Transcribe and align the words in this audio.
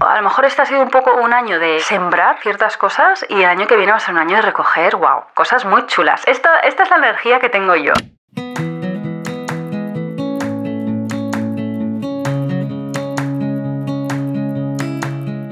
A 0.00 0.16
lo 0.16 0.22
mejor 0.22 0.44
este 0.44 0.62
ha 0.62 0.66
sido 0.66 0.82
un 0.82 0.90
poco 0.90 1.14
un 1.14 1.32
año 1.32 1.58
de 1.58 1.80
sembrar 1.80 2.38
ciertas 2.40 2.76
cosas 2.76 3.26
y 3.28 3.40
el 3.40 3.46
año 3.46 3.66
que 3.66 3.76
viene 3.76 3.92
va 3.92 3.98
a 3.98 4.00
ser 4.00 4.14
un 4.14 4.20
año 4.20 4.36
de 4.36 4.42
recoger, 4.42 4.96
wow, 4.96 5.24
cosas 5.34 5.64
muy 5.64 5.86
chulas. 5.86 6.22
Esta, 6.26 6.60
esta 6.60 6.84
es 6.84 6.90
la 6.90 6.96
energía 6.96 7.40
que 7.40 7.48
tengo 7.48 7.74
yo. 7.74 7.92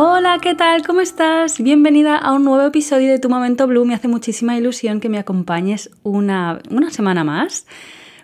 Hola, 0.00 0.38
¿qué 0.40 0.54
tal? 0.54 0.86
¿Cómo 0.86 1.00
estás? 1.00 1.60
Bienvenida 1.60 2.16
a 2.16 2.32
un 2.32 2.44
nuevo 2.44 2.64
episodio 2.64 3.10
de 3.10 3.18
Tu 3.18 3.28
Momento 3.28 3.66
Blue. 3.66 3.84
Me 3.84 3.94
hace 3.94 4.06
muchísima 4.06 4.56
ilusión 4.56 5.00
que 5.00 5.08
me 5.08 5.18
acompañes 5.18 5.90
una, 6.04 6.60
una 6.70 6.92
semana 6.92 7.24
más. 7.24 7.66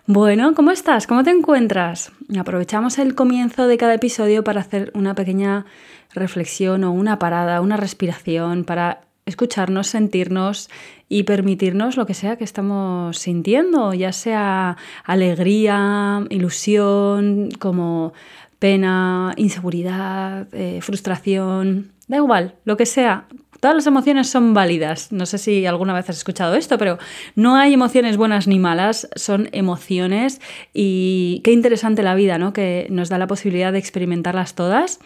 Bueno, 0.07 0.55
¿cómo 0.55 0.71
estás? 0.71 1.09
¿Cómo 1.09 1.25
te 1.25 1.31
encuentras? 1.31 2.13
Aprovechamos 2.39 3.01
el 3.01 3.17
comienzo 3.17 3.67
de 3.67 3.77
cada 3.77 3.95
episodio 3.95 4.45
para 4.45 4.61
hacer 4.61 4.93
una 4.95 5.17
pequeña 5.17 5.67
reflexión 6.13 6.85
o 6.85 6.93
una 6.93 7.19
parada, 7.19 7.61
una 7.61 7.77
respiración 7.77 8.63
para 8.63 9.01
escucharnos, 9.27 9.87
sentirnos 9.87 10.71
y 11.09 11.23
permitirnos 11.25 11.97
lo 11.97 12.07
que 12.07 12.15
sea 12.15 12.37
que 12.37 12.45
estamos 12.45 13.19
sintiendo, 13.19 13.95
ya 13.95 14.13
sea 14.13 14.77
alegría, 15.05 16.25
ilusión, 16.31 17.49
como 17.59 18.13
pena, 18.65 19.35
inseguridad, 19.37 20.49
eh, 20.53 20.79
frustración, 20.81 21.93
da 22.09 22.17
igual, 22.17 22.55
lo 22.65 22.79
que 22.79 22.87
sea. 22.87 23.27
Todas 23.61 23.77
las 23.77 23.87
emociones 23.87 24.31
son 24.31 24.55
válidas. 24.55 25.13
No 25.13 25.27
sé 25.27 25.37
si 25.37 25.67
alguna 25.67 25.93
vez 25.93 26.09
has 26.09 26.17
escuchado 26.17 26.55
esto, 26.55 26.79
pero 26.79 26.97
no 27.35 27.57
hay 27.57 27.75
emociones 27.75 28.17
buenas 28.17 28.47
ni 28.47 28.59
malas, 28.59 29.07
son 29.17 29.51
emociones 29.53 30.41
y 30.73 31.43
qué 31.45 31.53
interesante 31.53 32.03
la 32.03 32.15
vida, 32.15 32.39
¿no? 32.39 32.55
Que 32.55 32.87
nos 32.89 33.11
da 33.11 33.19
la 33.19 33.27
posibilidad 33.27 33.71
de 33.71 33.81
experimentarlas 33.81 34.55
todas. 34.55 34.99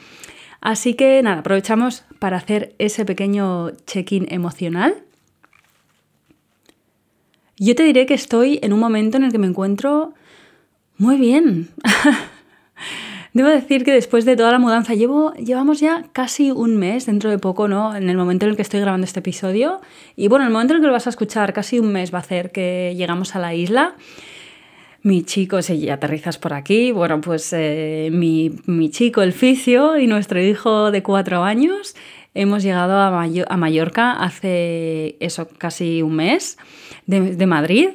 Así 0.60 0.94
que 0.94 1.20
nada, 1.24 1.40
aprovechamos 1.40 2.04
para 2.20 2.36
hacer 2.36 2.76
ese 2.78 3.04
pequeño 3.04 3.72
check-in 3.86 4.28
emocional. 4.30 4.94
Yo 7.56 7.74
te 7.74 7.82
diré 7.82 8.06
que 8.06 8.14
estoy 8.14 8.60
en 8.62 8.72
un 8.72 8.78
momento 8.78 9.16
en 9.16 9.24
el 9.24 9.32
que 9.32 9.38
me 9.38 9.48
encuentro 9.48 10.14
muy 10.96 11.16
bien. 11.16 11.70
Debo 13.34 13.48
decir 13.48 13.84
que 13.84 13.92
después 13.92 14.24
de 14.24 14.36
toda 14.36 14.52
la 14.52 14.58
mudanza, 14.58 14.94
llevo, 14.94 15.32
llevamos 15.34 15.80
ya 15.80 16.04
casi 16.12 16.50
un 16.50 16.76
mes, 16.76 17.06
dentro 17.06 17.30
de 17.30 17.38
poco, 17.38 17.68
¿no? 17.68 17.94
En 17.94 18.08
el 18.08 18.16
momento 18.16 18.46
en 18.46 18.50
el 18.50 18.56
que 18.56 18.62
estoy 18.62 18.80
grabando 18.80 19.04
este 19.04 19.20
episodio. 19.20 19.80
Y 20.16 20.28
bueno, 20.28 20.46
el 20.46 20.52
momento 20.52 20.72
en 20.72 20.76
el 20.76 20.82
que 20.82 20.86
lo 20.86 20.92
vas 20.92 21.06
a 21.06 21.10
escuchar, 21.10 21.52
casi 21.52 21.78
un 21.78 21.92
mes 21.92 22.12
va 22.12 22.18
a 22.18 22.22
hacer 22.22 22.50
que 22.50 22.94
llegamos 22.96 23.36
a 23.36 23.38
la 23.38 23.54
isla. 23.54 23.94
Mi 25.02 25.22
chico, 25.22 25.62
si 25.62 25.88
aterrizas 25.90 26.38
por 26.38 26.54
aquí, 26.54 26.90
bueno, 26.90 27.20
pues 27.20 27.52
eh, 27.52 28.08
mi, 28.12 28.50
mi, 28.66 28.90
chico, 28.90 29.22
el 29.22 29.32
fisio, 29.32 29.96
y 29.98 30.06
nuestro 30.06 30.42
hijo 30.42 30.90
de 30.90 31.02
cuatro 31.02 31.44
años, 31.44 31.94
hemos 32.34 32.62
llegado 32.62 32.94
a, 32.96 33.22
a 33.22 33.56
Mallorca 33.56 34.12
hace 34.12 35.16
eso, 35.20 35.48
casi 35.58 36.02
un 36.02 36.16
mes, 36.16 36.58
de, 37.06 37.36
de 37.36 37.46
Madrid. 37.46 37.90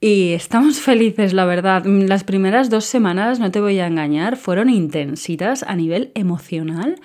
Y 0.00 0.32
estamos 0.32 0.80
felices, 0.80 1.32
la 1.32 1.44
verdad. 1.44 1.84
Las 1.84 2.24
primeras 2.24 2.70
dos 2.70 2.84
semanas, 2.84 3.38
no 3.38 3.50
te 3.50 3.60
voy 3.60 3.78
a 3.78 3.86
engañar, 3.86 4.36
fueron 4.36 4.70
intensitas 4.70 5.62
a 5.62 5.76
nivel 5.76 6.10
emocional. 6.14 6.96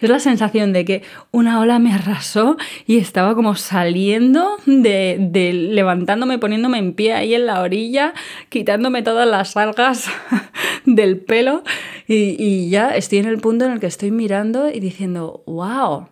Es 0.00 0.10
la 0.10 0.18
sensación 0.18 0.72
de 0.72 0.84
que 0.84 1.02
una 1.30 1.60
ola 1.60 1.78
me 1.78 1.92
arrasó 1.92 2.56
y 2.86 2.98
estaba 2.98 3.34
como 3.34 3.54
saliendo 3.54 4.56
de, 4.66 5.16
de, 5.18 5.52
levantándome, 5.52 6.38
poniéndome 6.38 6.78
en 6.78 6.92
pie 6.92 7.14
ahí 7.14 7.34
en 7.34 7.46
la 7.46 7.62
orilla, 7.62 8.12
quitándome 8.50 9.02
todas 9.02 9.26
las 9.26 9.56
algas 9.56 10.08
del 10.84 11.18
pelo 11.18 11.62
y, 12.06 12.36
y 12.38 12.68
ya 12.68 12.90
estoy 12.94 13.20
en 13.20 13.26
el 13.26 13.38
punto 13.38 13.64
en 13.64 13.72
el 13.72 13.80
que 13.80 13.86
estoy 13.86 14.10
mirando 14.10 14.68
y 14.68 14.78
diciendo, 14.78 15.42
wow, 15.46 16.08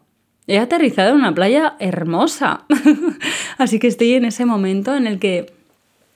he 0.46 0.58
aterrizado 0.58 1.10
en 1.10 1.16
una 1.16 1.34
playa 1.34 1.74
hermosa. 1.78 2.64
Así 3.58 3.78
que 3.78 3.88
estoy 3.88 4.14
en 4.14 4.24
ese 4.24 4.46
momento 4.46 4.94
en 4.94 5.06
el 5.06 5.18
que 5.18 5.52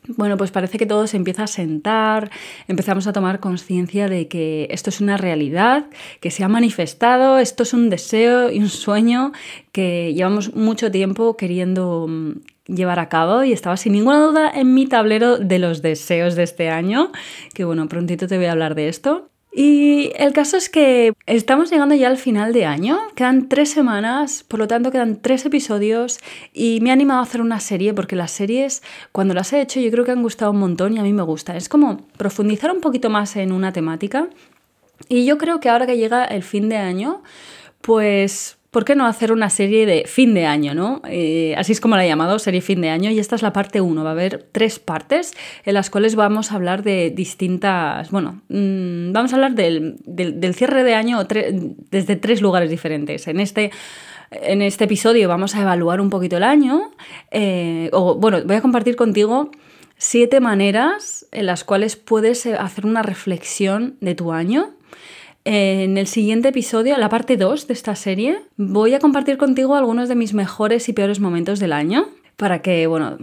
bueno, 0.09 0.37
pues 0.37 0.51
parece 0.51 0.79
que 0.79 0.87
todo 0.87 1.07
se 1.07 1.17
empieza 1.17 1.45
a 1.45 1.47
sentar, 1.47 2.31
empezamos 2.69 3.07
a 3.07 3.13
tomar 3.13 3.41
conciencia 3.41 4.09
de 4.09 4.29
que 4.29 4.69
esto 4.71 4.91
es 4.91 5.01
una 5.01 5.17
realidad, 5.17 5.87
que 6.21 6.31
se 6.31 6.45
ha 6.45 6.49
manifestado, 6.49 7.39
esto 7.39 7.63
es 7.63 7.73
un 7.73 7.91
deseo 7.91 8.51
y 8.51 8.59
un 8.59 8.69
sueño 8.69 9.33
que 9.73 10.15
llevamos 10.15 10.55
mucho 10.55 10.91
tiempo 10.91 11.37
queriendo 11.37 12.07
mm, 12.09 12.33
llevar 12.67 12.99
a 12.99 13.09
cabo 13.09 13.45
y 13.45 13.53
estaba 13.53 13.77
sin 13.77 13.93
ninguna 13.93 14.21
duda 14.21 14.51
en 14.55 14.75
mi 14.75 14.87
tablero 14.87 15.39
de 15.39 15.59
los 15.59 15.83
deseos 15.83 16.35
de 16.35 16.43
este 16.43 16.69
año, 16.69 17.13
que 17.55 17.65
bueno, 17.65 17.89
prontito 17.89 18.27
te 18.27 18.37
voy 18.37 18.47
a 18.47 18.53
hablar 18.53 18.75
de 18.75 18.89
esto. 18.89 19.31
Y 19.59 20.13
el 20.17 20.35
caso 20.35 20.59
es 20.59 20.69
que 20.69 21.15
estamos 21.25 21.71
llegando 21.71 21.95
ya 21.95 22.09
al 22.09 22.19
final 22.19 22.53
de 22.53 22.67
año, 22.67 22.99
quedan 23.15 23.49
tres 23.49 23.71
semanas, 23.71 24.45
por 24.47 24.59
lo 24.61 24.69
tanto 24.69 24.91
quedan 24.91 25.17
tres 25.23 25.47
episodios 25.47 26.19
y 26.53 26.81
me 26.83 26.91
he 26.91 26.93
animado 26.93 27.21
a 27.21 27.23
hacer 27.23 27.41
una 27.41 27.59
serie 27.59 27.95
porque 27.95 28.17
las 28.17 28.33
series, 28.33 28.83
cuando 29.13 29.33
las 29.33 29.55
he 29.55 29.63
hecho, 29.63 29.81
yo 29.81 29.91
creo 29.91 30.05
que 30.05 30.11
han 30.11 30.21
gustado 30.21 30.51
un 30.51 30.59
montón 30.59 30.93
y 30.93 30.99
a 30.99 31.03
mí 31.03 31.15
me 31.15 31.23
gusta. 31.23 31.57
Es 31.57 31.71
como 31.71 32.07
profundizar 32.19 32.71
un 32.71 32.83
poquito 32.83 33.09
más 33.09 33.35
en 33.37 33.51
una 33.51 33.73
temática 33.73 34.29
y 35.09 35.25
yo 35.25 35.39
creo 35.39 35.59
que 35.59 35.71
ahora 35.71 35.87
que 35.87 35.97
llega 35.97 36.27
el 36.27 36.43
fin 36.43 36.69
de 36.69 36.77
año, 36.77 37.23
pues 37.81 38.56
¿por 38.77 38.85
qué 38.85 38.95
no 38.95 39.07
hacer 39.07 39.33
una 39.33 39.49
serie 39.49 39.87
de 39.87 40.05
fin 40.05 40.35
de 40.35 40.45
año, 40.45 40.75
no? 40.75 41.01
Eh, 41.09 41.55
así 41.57 41.73
es 41.73 41.81
como 41.81 41.97
la 41.97 42.05
he 42.05 42.09
llamado, 42.09 42.39
serie 42.39 42.61
fin 42.61 42.83
de 42.83 42.91
año, 42.91 43.11
y 43.11 43.19
esta 43.19 43.35
es 43.35 43.41
la 43.41 43.55
parte 43.55 43.81
1. 43.81 44.05
Va 44.05 44.11
a 44.11 44.13
haber 44.13 44.51
tres 44.53 44.79
partes 44.79 45.33
en 45.65 45.73
las 45.73 45.89
cuales 45.89 46.15
vamos 46.15 46.53
a 46.53 46.57
hablar 46.57 46.83
de 46.83 47.09
distintas, 47.09 48.11
bueno, 48.11 48.43
mm, 48.51 49.13
vamos 49.13 49.33
a 49.33 49.37
hablar 49.37 49.55
del, 49.55 49.97
cierre 50.55 50.85
de 50.85 50.95
año 50.95 51.25
desde 51.25 52.17
tres 52.17 52.43
lugares 52.43 52.69
diferentes. 52.69 53.27
En 53.29 53.41
este 53.41 53.71
en 54.31 54.61
este 54.61 54.85
episodio 54.85 55.27
vamos 55.27 55.55
a 55.55 55.63
evaluar 55.63 56.03
un 56.03 56.11
poquito 56.11 56.37
el 56.37 56.43
año, 56.43 56.91
eh, 57.31 57.89
o 57.95 58.17
bueno, 58.17 58.43
voy 58.45 58.57
a 58.57 58.61
compartir 58.61 58.95
contigo 58.95 59.53
siete 59.97 60.41
maneras 60.41 61.27
en 61.33 61.47
las 61.47 61.65
cuales 61.65 61.97
puedes 61.97 62.45
eh, 62.45 62.57
hacer 62.57 62.85
una 62.85 63.03
reflexión 63.03 63.97
de 64.03 64.15
tu 64.15 64.33
año. 64.33 64.75
En 65.49 65.97
el 65.97 66.09
siguiente 66.09 66.49
episodio, 66.49 66.99
la 66.99 67.09
parte 67.09 67.37
2 67.37 67.69
de 67.69 67.73
esta 67.73 67.95
serie, 67.95 68.41
voy 68.57 68.95
a 68.95 68.99
compartir 68.99 69.37
contigo 69.37 69.77
algunos 69.77 70.09
de 70.09 70.17
mis 70.17 70.35
mejores 70.35 70.89
y 70.89 70.93
peores 70.93 71.21
momentos 71.21 71.61
del 71.61 71.73
año 71.73 72.09
para 72.37 72.63
que, 72.63 72.89
bueno, 72.89 73.17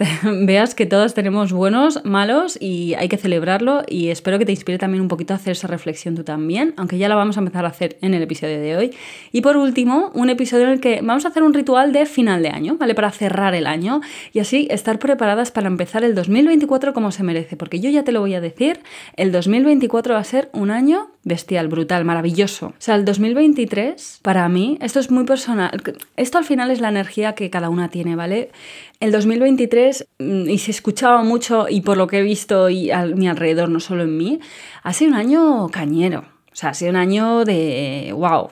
veas 0.44 0.74
que 0.74 0.84
todos 0.84 1.14
tenemos 1.14 1.52
buenos, 1.52 2.04
malos 2.04 2.58
y 2.60 2.92
hay 2.94 3.08
que 3.08 3.16
celebrarlo 3.16 3.82
y 3.88 4.08
espero 4.08 4.38
que 4.38 4.44
te 4.44 4.52
inspire 4.52 4.76
también 4.76 5.00
un 5.00 5.08
poquito 5.08 5.32
a 5.32 5.36
hacer 5.36 5.52
esa 5.52 5.68
reflexión 5.68 6.14
tú 6.14 6.22
también, 6.22 6.74
aunque 6.76 6.98
ya 6.98 7.08
la 7.08 7.14
vamos 7.14 7.38
a 7.38 7.40
empezar 7.40 7.64
a 7.64 7.68
hacer 7.68 7.96
en 8.02 8.12
el 8.12 8.22
episodio 8.22 8.60
de 8.60 8.76
hoy. 8.76 8.90
Y 9.32 9.40
por 9.40 9.56
último, 9.56 10.10
un 10.14 10.28
episodio 10.28 10.64
en 10.64 10.72
el 10.72 10.80
que 10.80 11.00
vamos 11.02 11.24
a 11.24 11.28
hacer 11.28 11.42
un 11.42 11.54
ritual 11.54 11.94
de 11.94 12.04
final 12.04 12.42
de 12.42 12.50
año, 12.50 12.76
¿vale? 12.78 12.94
Para 12.94 13.10
cerrar 13.10 13.54
el 13.54 13.66
año 13.66 14.02
y 14.34 14.40
así 14.40 14.68
estar 14.70 14.98
preparadas 14.98 15.50
para 15.50 15.68
empezar 15.68 16.04
el 16.04 16.14
2024 16.14 16.92
como 16.92 17.10
se 17.10 17.22
merece, 17.22 17.56
porque 17.56 17.80
yo 17.80 17.88
ya 17.88 18.04
te 18.04 18.12
lo 18.12 18.20
voy 18.20 18.34
a 18.34 18.42
decir, 18.42 18.80
el 19.16 19.32
2024 19.32 20.12
va 20.12 20.20
a 20.20 20.24
ser 20.24 20.50
un 20.52 20.70
año 20.70 21.08
bestial, 21.22 21.68
brutal, 21.68 22.04
maravilloso. 22.04 22.68
O 22.68 22.74
sea, 22.78 22.94
el 22.94 23.04
2023, 23.04 24.20
para 24.22 24.48
mí, 24.48 24.78
esto 24.80 25.00
es 25.00 25.10
muy 25.10 25.24
personal. 25.24 25.82
Esto 26.16 26.38
al 26.38 26.44
final 26.44 26.70
es 26.70 26.80
la 26.80 26.88
energía 26.88 27.34
que 27.34 27.50
cada 27.50 27.68
una 27.68 27.88
tiene, 27.88 28.16
¿vale? 28.16 28.50
El 29.00 29.12
2023, 29.12 30.06
mm, 30.18 30.48
y 30.48 30.58
se 30.58 30.70
escuchaba 30.70 31.22
mucho, 31.22 31.66
y 31.68 31.82
por 31.82 31.96
lo 31.96 32.06
que 32.06 32.20
he 32.20 32.22
visto 32.22 32.70
y 32.70 32.90
a 32.90 33.04
mi 33.04 33.28
alrededor, 33.28 33.68
no 33.68 33.80
solo 33.80 34.04
en 34.04 34.16
mí, 34.16 34.40
ha 34.82 34.92
sido 34.92 35.10
un 35.10 35.16
año 35.16 35.68
cañero. 35.68 36.24
O 36.52 36.56
sea, 36.56 36.70
ha 36.70 36.74
sido 36.74 36.90
un 36.90 36.96
año 36.96 37.44
de. 37.44 38.12
¡Wow! 38.16 38.50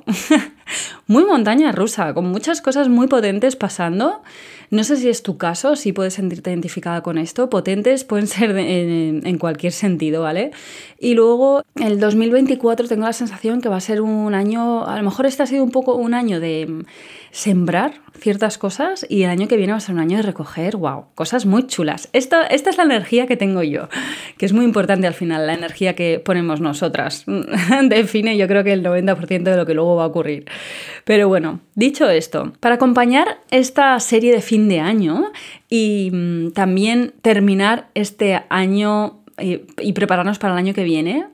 muy 1.06 1.24
montaña 1.24 1.72
rusa, 1.72 2.14
con 2.14 2.26
muchas 2.26 2.60
cosas 2.60 2.88
muy 2.88 3.08
potentes 3.08 3.56
pasando. 3.56 4.22
No 4.70 4.84
sé 4.84 4.96
si 4.96 5.08
es 5.08 5.22
tu 5.22 5.38
caso, 5.38 5.76
si 5.76 5.92
puedes 5.92 6.14
sentirte 6.14 6.50
identificada 6.50 7.02
con 7.02 7.16
esto. 7.16 7.48
Potentes 7.48 8.04
pueden 8.04 8.26
ser 8.26 8.56
en, 8.56 9.38
cualquier 9.38 9.72
sentido, 9.72 10.22
¿vale? 10.22 10.50
Y 10.98 11.14
luego 11.14 11.62
el 11.76 12.00
2024 12.00 12.86
tengo 12.88 13.06
la 13.06 13.12
sensación 13.12 13.60
que 13.60 13.68
va 13.68 13.76
a 13.76 13.80
ser 13.80 14.00
un 14.02 14.34
año, 14.34 14.86
a 14.86 14.96
lo 14.96 15.02
mejor 15.02 15.26
este 15.26 15.42
ha 15.42 15.46
sido 15.46 15.64
un 15.64 15.70
poco 15.70 15.94
un 15.94 16.12
año 16.12 16.40
de 16.40 16.84
sembrar 17.30 18.00
ciertas 18.18 18.58
cosas 18.58 19.06
y 19.08 19.22
el 19.22 19.30
año 19.30 19.48
que 19.48 19.56
viene 19.56 19.72
va 19.72 19.78
a 19.78 19.80
ser 19.80 19.94
un 19.94 20.00
año 20.00 20.16
de 20.16 20.22
recoger, 20.22 20.76
wow, 20.76 21.06
cosas 21.14 21.46
muy 21.46 21.66
chulas. 21.66 22.08
Esta, 22.12 22.46
es 22.46 22.76
la 22.76 22.82
energía 22.82 23.26
que 23.26 23.36
tengo 23.36 23.62
yo, 23.62 23.88
que 24.36 24.46
es 24.46 24.52
muy 24.52 24.64
importante 24.64 25.06
al 25.06 25.14
final, 25.14 25.46
la 25.46 25.54
energía 25.54 25.94
que 25.94 26.20
ponemos 26.24 26.60
nosotras. 26.60 27.24
Define 27.88 28.36
yo 28.36 28.48
creo 28.48 28.64
que 28.64 28.72
el 28.72 28.82
90% 28.82 29.42
de 29.42 29.56
lo 29.56 29.66
que 29.66 29.74
luego 29.74 29.96
va 29.96 30.04
a 30.04 30.08
ocurrir. 30.08 30.46
Pero 31.04 31.28
bueno, 31.28 31.60
dicho 31.74 32.08
esto, 32.08 32.52
para 32.60 32.76
acompañar 32.76 33.38
esta 33.50 33.98
serie 34.00 34.32
de 34.32 34.42
fin 34.42 34.68
de 34.68 34.80
año 34.80 35.30
y 35.68 36.10
mm, 36.12 36.50
también 36.52 37.14
terminar 37.22 37.88
este 37.94 38.42
año 38.48 39.22
y, 39.38 39.62
y 39.80 39.92
prepararnos 39.92 40.38
para 40.38 40.54
el 40.54 40.58
año 40.58 40.74
que 40.74 40.84
viene, 40.84 41.26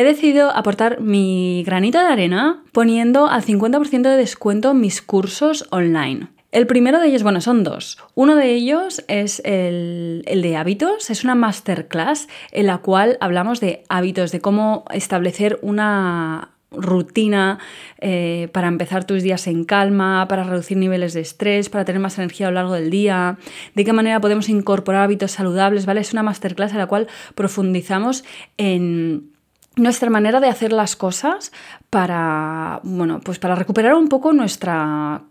he 0.00 0.04
decidido 0.04 0.50
aportar 0.50 1.02
mi 1.02 1.62
granito 1.66 1.98
de 1.98 2.06
arena 2.06 2.62
poniendo 2.72 3.26
al 3.26 3.44
50% 3.44 4.00
de 4.02 4.16
descuento 4.16 4.72
mis 4.72 5.02
cursos 5.02 5.66
online. 5.70 6.28
El 6.52 6.66
primero 6.66 7.00
de 7.00 7.08
ellos, 7.08 7.22
bueno, 7.22 7.42
son 7.42 7.64
dos. 7.64 7.98
Uno 8.14 8.34
de 8.34 8.50
ellos 8.54 9.04
es 9.08 9.42
el, 9.44 10.22
el, 10.26 10.40
de 10.40 10.56
hábitos, 10.56 11.10
es 11.10 11.22
una 11.22 11.34
masterclass 11.34 12.28
en 12.50 12.66
la 12.66 12.78
cual 12.78 13.18
hablamos 13.20 13.60
de 13.60 13.84
hábitos, 13.90 14.32
de 14.32 14.40
cómo 14.40 14.86
establecer 14.90 15.58
una 15.60 16.52
rutina 16.70 17.58
eh, 17.98 18.48
para 18.52 18.68
empezar 18.68 19.04
tus 19.04 19.22
días 19.22 19.46
en 19.48 19.64
calma, 19.64 20.26
para 20.28 20.44
reducir 20.44 20.78
niveles 20.78 21.12
de 21.12 21.20
estrés, 21.20 21.68
para 21.68 21.84
tener 21.84 22.00
más 22.00 22.16
energía 22.16 22.46
a 22.46 22.50
lo 22.50 22.54
largo 22.54 22.72
del 22.72 22.88
día, 22.88 23.36
de 23.74 23.84
qué 23.84 23.92
manera 23.92 24.18
podemos 24.20 24.48
incorporar 24.48 25.02
hábitos 25.02 25.32
saludables, 25.32 25.84
¿vale? 25.84 26.00
Es 26.00 26.14
una 26.14 26.22
masterclass 26.22 26.72
en 26.72 26.78
la 26.78 26.86
cual 26.86 27.06
profundizamos 27.34 28.24
en 28.56 29.30
nuestra 29.76 30.10
manera 30.10 30.40
de 30.40 30.48
hacer 30.48 30.72
las 30.72 30.96
cosas 30.96 31.52
para, 31.90 32.80
bueno, 32.82 33.20
pues 33.20 33.38
para 33.38 33.54
recuperar 33.54 33.94
un 33.94 34.08
poco 34.08 34.32
nuestra 34.32 35.22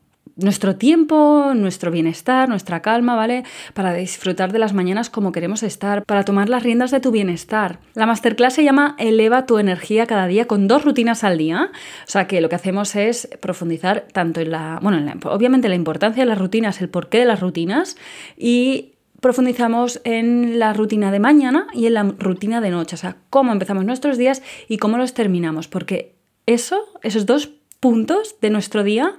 nuestro 0.41 0.75
tiempo, 0.75 1.51
nuestro 1.53 1.91
bienestar, 1.91 2.49
nuestra 2.49 2.81
calma, 2.81 3.15
¿vale? 3.15 3.43
Para 3.73 3.93
disfrutar 3.93 4.51
de 4.51 4.59
las 4.59 4.73
mañanas 4.73 5.09
como 5.09 5.31
queremos 5.31 5.63
estar, 5.63 6.05
para 6.05 6.23
tomar 6.23 6.49
las 6.49 6.63
riendas 6.63 6.91
de 6.91 6.99
tu 6.99 7.11
bienestar. 7.11 7.79
La 7.93 8.05
masterclass 8.05 8.53
se 8.53 8.63
llama 8.63 8.95
Eleva 8.97 9.45
tu 9.45 9.57
energía 9.57 10.05
cada 10.05 10.27
día 10.27 10.45
con 10.45 10.67
dos 10.67 10.85
rutinas 10.85 11.23
al 11.23 11.37
día. 11.37 11.71
O 12.07 12.09
sea 12.09 12.27
que 12.27 12.41
lo 12.41 12.49
que 12.49 12.55
hacemos 12.55 12.95
es 12.95 13.27
profundizar 13.41 14.07
tanto 14.13 14.39
en 14.39 14.51
la, 14.51 14.79
bueno, 14.81 15.13
obviamente 15.25 15.69
la 15.69 15.75
importancia 15.75 16.23
de 16.23 16.29
las 16.29 16.37
rutinas, 16.37 16.81
el 16.81 16.89
porqué 16.89 17.19
de 17.19 17.25
las 17.25 17.41
rutinas 17.41 17.97
y 18.37 18.93
profundizamos 19.21 20.01
en 20.03 20.59
la 20.59 20.73
rutina 20.73 21.11
de 21.11 21.19
mañana 21.19 21.67
y 21.73 21.85
en 21.87 21.93
la 21.93 22.03
rutina 22.03 22.61
de 22.61 22.69
noche, 22.69 22.95
o 22.95 22.99
sea, 22.99 23.17
cómo 23.29 23.51
empezamos 23.51 23.85
nuestros 23.85 24.17
días 24.17 24.41
y 24.67 24.77
cómo 24.77 24.97
los 24.97 25.13
terminamos, 25.13 25.67
porque 25.67 26.15
eso, 26.45 26.85
esos 27.01 27.25
dos 27.25 27.51
puntos 27.79 28.35
de 28.41 28.49
nuestro 28.49 28.83
día 28.83 29.17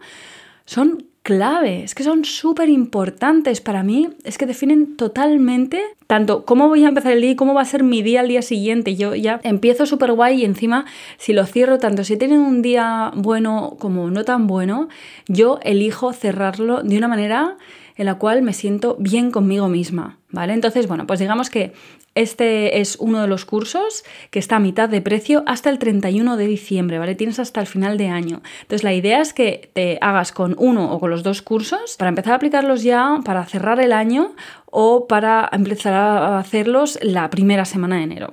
son 0.65 1.11
clave, 1.23 1.85
es 1.85 1.95
que 1.95 2.03
son 2.03 2.25
súper 2.25 2.69
importantes 2.69 3.61
para 3.61 3.83
mí, 3.83 4.09
es 4.25 4.39
que 4.39 4.47
definen 4.47 4.97
totalmente 4.97 5.83
tanto 6.07 6.45
cómo 6.45 6.69
voy 6.69 6.85
a 6.85 6.89
empezar 6.89 7.13
el 7.13 7.21
día 7.21 7.31
y 7.33 7.37
cómo 7.37 7.55
va 7.55 7.61
a 7.61 7.67
ser 7.67 7.83
mi 7.83 8.03
día 8.03 8.21
al 8.21 8.29
día 8.29 8.43
siguiente. 8.43 8.97
Yo 8.97 9.15
ya 9.15 9.39
empiezo 9.45 9.87
súper 9.87 10.13
guay 10.13 10.41
y 10.41 10.45
encima 10.45 10.87
si 11.19 11.33
lo 11.33 11.45
cierro 11.47 11.79
tanto 11.79 12.05
si 12.05 12.17
tienen 12.17 12.41
un 12.41 12.63
día 12.63 13.13
bueno 13.15 13.77
como 13.79 14.11
no 14.11 14.25
tan 14.25 14.47
bueno, 14.47 14.89
yo 15.29 15.61
elijo 15.63 16.13
cerrarlo 16.13 16.83
de 16.83 16.97
una 16.97 17.09
manera 17.09 17.59
en 18.01 18.07
la 18.07 18.15
cual 18.15 18.41
me 18.41 18.55
siento 18.55 18.97
bien 18.99 19.31
conmigo 19.31 19.69
misma, 19.69 20.17
¿vale? 20.31 20.55
Entonces, 20.55 20.89
bueno, 20.89 21.07
pues 21.07 21.21
digamos 21.21 21.51
que 21.51 21.75
este 22.15 22.81
es 22.81 22.97
uno 22.97 23.21
de 23.21 23.29
los 23.29 23.45
cursos 23.45 24.05
que 24.31 24.39
está 24.39 24.57
a 24.57 24.59
mitad 24.59 24.89
de 24.89 25.03
precio 25.03 25.43
hasta 25.47 25.69
el 25.69 25.79
31 25.79 26.39
de 26.39 26.47
diciembre, 26.47 26.99
¿vale? 26.99 27.15
Tienes 27.15 27.39
hasta 27.39 27.61
el 27.61 27.67
final 27.67 27.99
de 27.99 28.09
año. 28.09 28.41
Entonces, 28.63 28.85
la 28.85 28.95
idea 28.95 29.21
es 29.21 29.35
que 29.35 29.71
te 29.75 29.99
hagas 30.01 30.33
con 30.33 30.57
uno 30.59 30.91
o 30.95 30.99
con 30.99 31.11
los 31.11 31.23
dos 31.23 31.43
cursos 31.43 31.97
para 31.99 32.09
empezar 32.09 32.33
a 32.33 32.37
aplicarlos 32.37 32.83
ya, 32.83 33.21
para 33.23 33.45
cerrar 33.45 33.79
el 33.81 33.93
año 33.93 34.35
o 34.65 35.07
para 35.07 35.51
empezar 35.53 35.93
a 35.93 36.39
hacerlos 36.39 36.99
la 37.03 37.29
primera 37.29 37.67
semana 37.67 37.97
de 37.97 38.05
enero. 38.05 38.33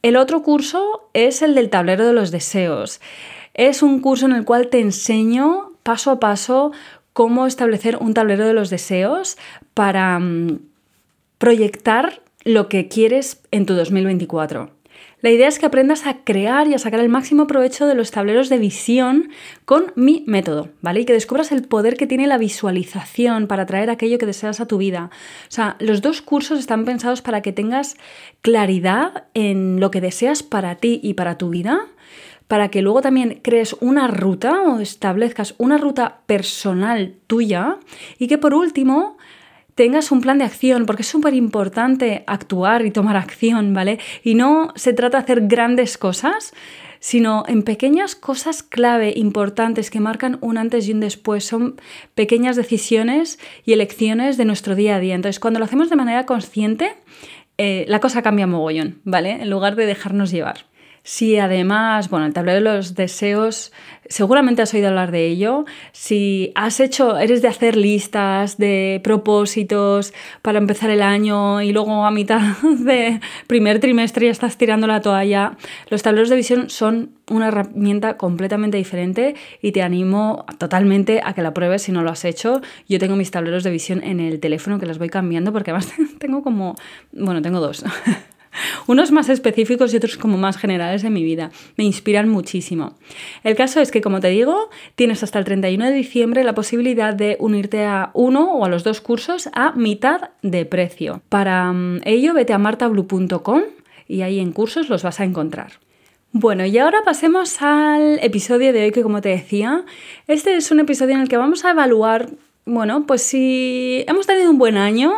El 0.00 0.16
otro 0.16 0.42
curso 0.42 1.10
es 1.12 1.42
el 1.42 1.54
del 1.54 1.68
tablero 1.68 2.06
de 2.06 2.14
los 2.14 2.30
deseos. 2.30 3.02
Es 3.52 3.82
un 3.82 4.00
curso 4.00 4.24
en 4.24 4.32
el 4.32 4.46
cual 4.46 4.68
te 4.68 4.80
enseño 4.80 5.72
paso 5.82 6.12
a 6.12 6.18
paso 6.18 6.72
cómo 7.12 7.46
establecer 7.46 7.96
un 7.96 8.14
tablero 8.14 8.46
de 8.46 8.54
los 8.54 8.70
deseos 8.70 9.36
para 9.74 10.18
mm, 10.18 10.60
proyectar 11.38 12.22
lo 12.44 12.68
que 12.68 12.88
quieres 12.88 13.40
en 13.50 13.66
tu 13.66 13.74
2024. 13.74 14.70
La 15.20 15.30
idea 15.30 15.46
es 15.46 15.60
que 15.60 15.66
aprendas 15.66 16.06
a 16.06 16.24
crear 16.24 16.66
y 16.66 16.74
a 16.74 16.78
sacar 16.78 16.98
el 16.98 17.08
máximo 17.08 17.46
provecho 17.46 17.86
de 17.86 17.94
los 17.94 18.10
tableros 18.10 18.48
de 18.48 18.58
visión 18.58 19.30
con 19.64 19.92
mi 19.94 20.24
método, 20.26 20.70
¿vale? 20.80 21.00
Y 21.00 21.04
que 21.04 21.12
descubras 21.12 21.52
el 21.52 21.62
poder 21.62 21.96
que 21.96 22.08
tiene 22.08 22.26
la 22.26 22.38
visualización 22.38 23.46
para 23.46 23.64
traer 23.64 23.88
aquello 23.88 24.18
que 24.18 24.26
deseas 24.26 24.60
a 24.60 24.66
tu 24.66 24.78
vida. 24.78 25.10
O 25.44 25.50
sea, 25.50 25.76
los 25.78 26.02
dos 26.02 26.22
cursos 26.22 26.58
están 26.58 26.84
pensados 26.84 27.22
para 27.22 27.40
que 27.40 27.52
tengas 27.52 27.96
claridad 28.40 29.24
en 29.34 29.78
lo 29.78 29.92
que 29.92 30.00
deseas 30.00 30.42
para 30.42 30.74
ti 30.74 30.98
y 31.04 31.14
para 31.14 31.38
tu 31.38 31.50
vida 31.50 31.86
para 32.52 32.68
que 32.68 32.82
luego 32.82 33.00
también 33.00 33.40
crees 33.40 33.74
una 33.80 34.08
ruta 34.08 34.60
o 34.60 34.78
establezcas 34.78 35.54
una 35.56 35.78
ruta 35.78 36.18
personal 36.26 37.14
tuya 37.26 37.78
y 38.18 38.26
que 38.26 38.36
por 38.36 38.52
último 38.52 39.16
tengas 39.74 40.12
un 40.12 40.20
plan 40.20 40.36
de 40.36 40.44
acción, 40.44 40.84
porque 40.84 41.00
es 41.00 41.08
súper 41.08 41.32
importante 41.32 42.24
actuar 42.26 42.84
y 42.84 42.90
tomar 42.90 43.16
acción, 43.16 43.72
¿vale? 43.72 44.00
Y 44.22 44.34
no 44.34 44.70
se 44.74 44.92
trata 44.92 45.16
de 45.16 45.22
hacer 45.24 45.46
grandes 45.46 45.96
cosas, 45.96 46.52
sino 47.00 47.44
en 47.48 47.62
pequeñas 47.62 48.14
cosas 48.14 48.62
clave, 48.62 49.14
importantes, 49.16 49.88
que 49.88 50.00
marcan 50.00 50.36
un 50.42 50.58
antes 50.58 50.86
y 50.88 50.92
un 50.92 51.00
después. 51.00 51.46
Son 51.46 51.80
pequeñas 52.14 52.54
decisiones 52.56 53.38
y 53.64 53.72
elecciones 53.72 54.36
de 54.36 54.44
nuestro 54.44 54.74
día 54.74 54.96
a 54.96 55.00
día. 55.00 55.14
Entonces, 55.14 55.40
cuando 55.40 55.58
lo 55.58 55.64
hacemos 55.64 55.88
de 55.88 55.96
manera 55.96 56.26
consciente, 56.26 56.96
eh, 57.56 57.86
la 57.88 58.00
cosa 58.00 58.20
cambia 58.20 58.46
mogollón, 58.46 59.00
¿vale? 59.04 59.40
En 59.40 59.48
lugar 59.48 59.74
de 59.74 59.86
dejarnos 59.86 60.30
llevar. 60.30 60.66
Si 61.04 61.36
además, 61.36 62.08
bueno, 62.10 62.26
el 62.26 62.32
tablero 62.32 62.58
de 62.58 62.76
los 62.76 62.94
deseos, 62.94 63.72
seguramente 64.08 64.62
has 64.62 64.72
oído 64.72 64.88
hablar 64.88 65.10
de 65.10 65.26
ello. 65.26 65.64
Si 65.90 66.52
has 66.54 66.78
hecho, 66.78 67.18
eres 67.18 67.42
de 67.42 67.48
hacer 67.48 67.76
listas 67.76 68.56
de 68.56 69.00
propósitos 69.02 70.14
para 70.42 70.58
empezar 70.58 70.90
el 70.90 71.02
año 71.02 71.60
y 71.60 71.72
luego 71.72 72.04
a 72.04 72.12
mitad 72.12 72.40
de 72.62 73.20
primer 73.48 73.80
trimestre 73.80 74.26
ya 74.26 74.32
estás 74.32 74.56
tirando 74.56 74.86
la 74.86 75.00
toalla, 75.00 75.56
los 75.90 76.02
tableros 76.02 76.28
de 76.28 76.36
visión 76.36 76.70
son 76.70 77.10
una 77.28 77.48
herramienta 77.48 78.16
completamente 78.16 78.76
diferente 78.76 79.34
y 79.60 79.72
te 79.72 79.82
animo 79.82 80.44
totalmente 80.58 81.20
a 81.24 81.32
que 81.32 81.42
la 81.42 81.52
pruebes 81.52 81.82
si 81.82 81.92
no 81.92 82.02
lo 82.02 82.10
has 82.10 82.24
hecho. 82.24 82.60
Yo 82.88 83.00
tengo 83.00 83.16
mis 83.16 83.32
tableros 83.32 83.64
de 83.64 83.70
visión 83.70 84.04
en 84.04 84.20
el 84.20 84.38
teléfono 84.38 84.78
que 84.78 84.86
los 84.86 84.98
voy 84.98 85.08
cambiando 85.08 85.52
porque 85.52 85.72
además 85.72 85.92
tengo 86.18 86.42
como, 86.42 86.76
bueno, 87.12 87.42
tengo 87.42 87.58
dos. 87.58 87.84
Unos 88.86 89.12
más 89.12 89.28
específicos 89.28 89.92
y 89.92 89.96
otros 89.96 90.16
como 90.16 90.36
más 90.36 90.56
generales 90.56 91.04
en 91.04 91.12
mi 91.12 91.24
vida. 91.24 91.50
Me 91.76 91.84
inspiran 91.84 92.28
muchísimo. 92.28 92.94
El 93.44 93.56
caso 93.56 93.80
es 93.80 93.90
que, 93.90 94.00
como 94.00 94.20
te 94.20 94.28
digo, 94.28 94.70
tienes 94.94 95.22
hasta 95.22 95.38
el 95.38 95.44
31 95.44 95.86
de 95.86 95.92
diciembre 95.92 96.44
la 96.44 96.54
posibilidad 96.54 97.14
de 97.14 97.36
unirte 97.40 97.84
a 97.84 98.10
uno 98.14 98.54
o 98.54 98.64
a 98.64 98.68
los 98.68 98.84
dos 98.84 99.00
cursos 99.00 99.48
a 99.54 99.72
mitad 99.72 100.30
de 100.42 100.64
precio. 100.64 101.22
Para 101.28 101.72
mm, 101.72 102.00
ello, 102.04 102.34
vete 102.34 102.52
a 102.52 102.58
martablue.com 102.58 103.62
y 104.08 104.22
ahí 104.22 104.40
en 104.40 104.52
cursos 104.52 104.88
los 104.88 105.02
vas 105.02 105.20
a 105.20 105.24
encontrar. 105.24 105.72
Bueno, 106.34 106.64
y 106.64 106.78
ahora 106.78 107.02
pasemos 107.04 107.60
al 107.60 108.18
episodio 108.22 108.72
de 108.72 108.84
hoy 108.84 108.90
que 108.90 109.02
como 109.02 109.20
te 109.20 109.28
decía, 109.28 109.84
este 110.26 110.56
es 110.56 110.70
un 110.70 110.80
episodio 110.80 111.14
en 111.14 111.20
el 111.20 111.28
que 111.28 111.36
vamos 111.36 111.64
a 111.66 111.72
evaluar, 111.72 112.30
bueno, 112.64 113.04
pues 113.06 113.22
si 113.22 114.02
hemos 114.08 114.26
tenido 114.26 114.50
un 114.50 114.56
buen 114.56 114.78
año 114.78 115.12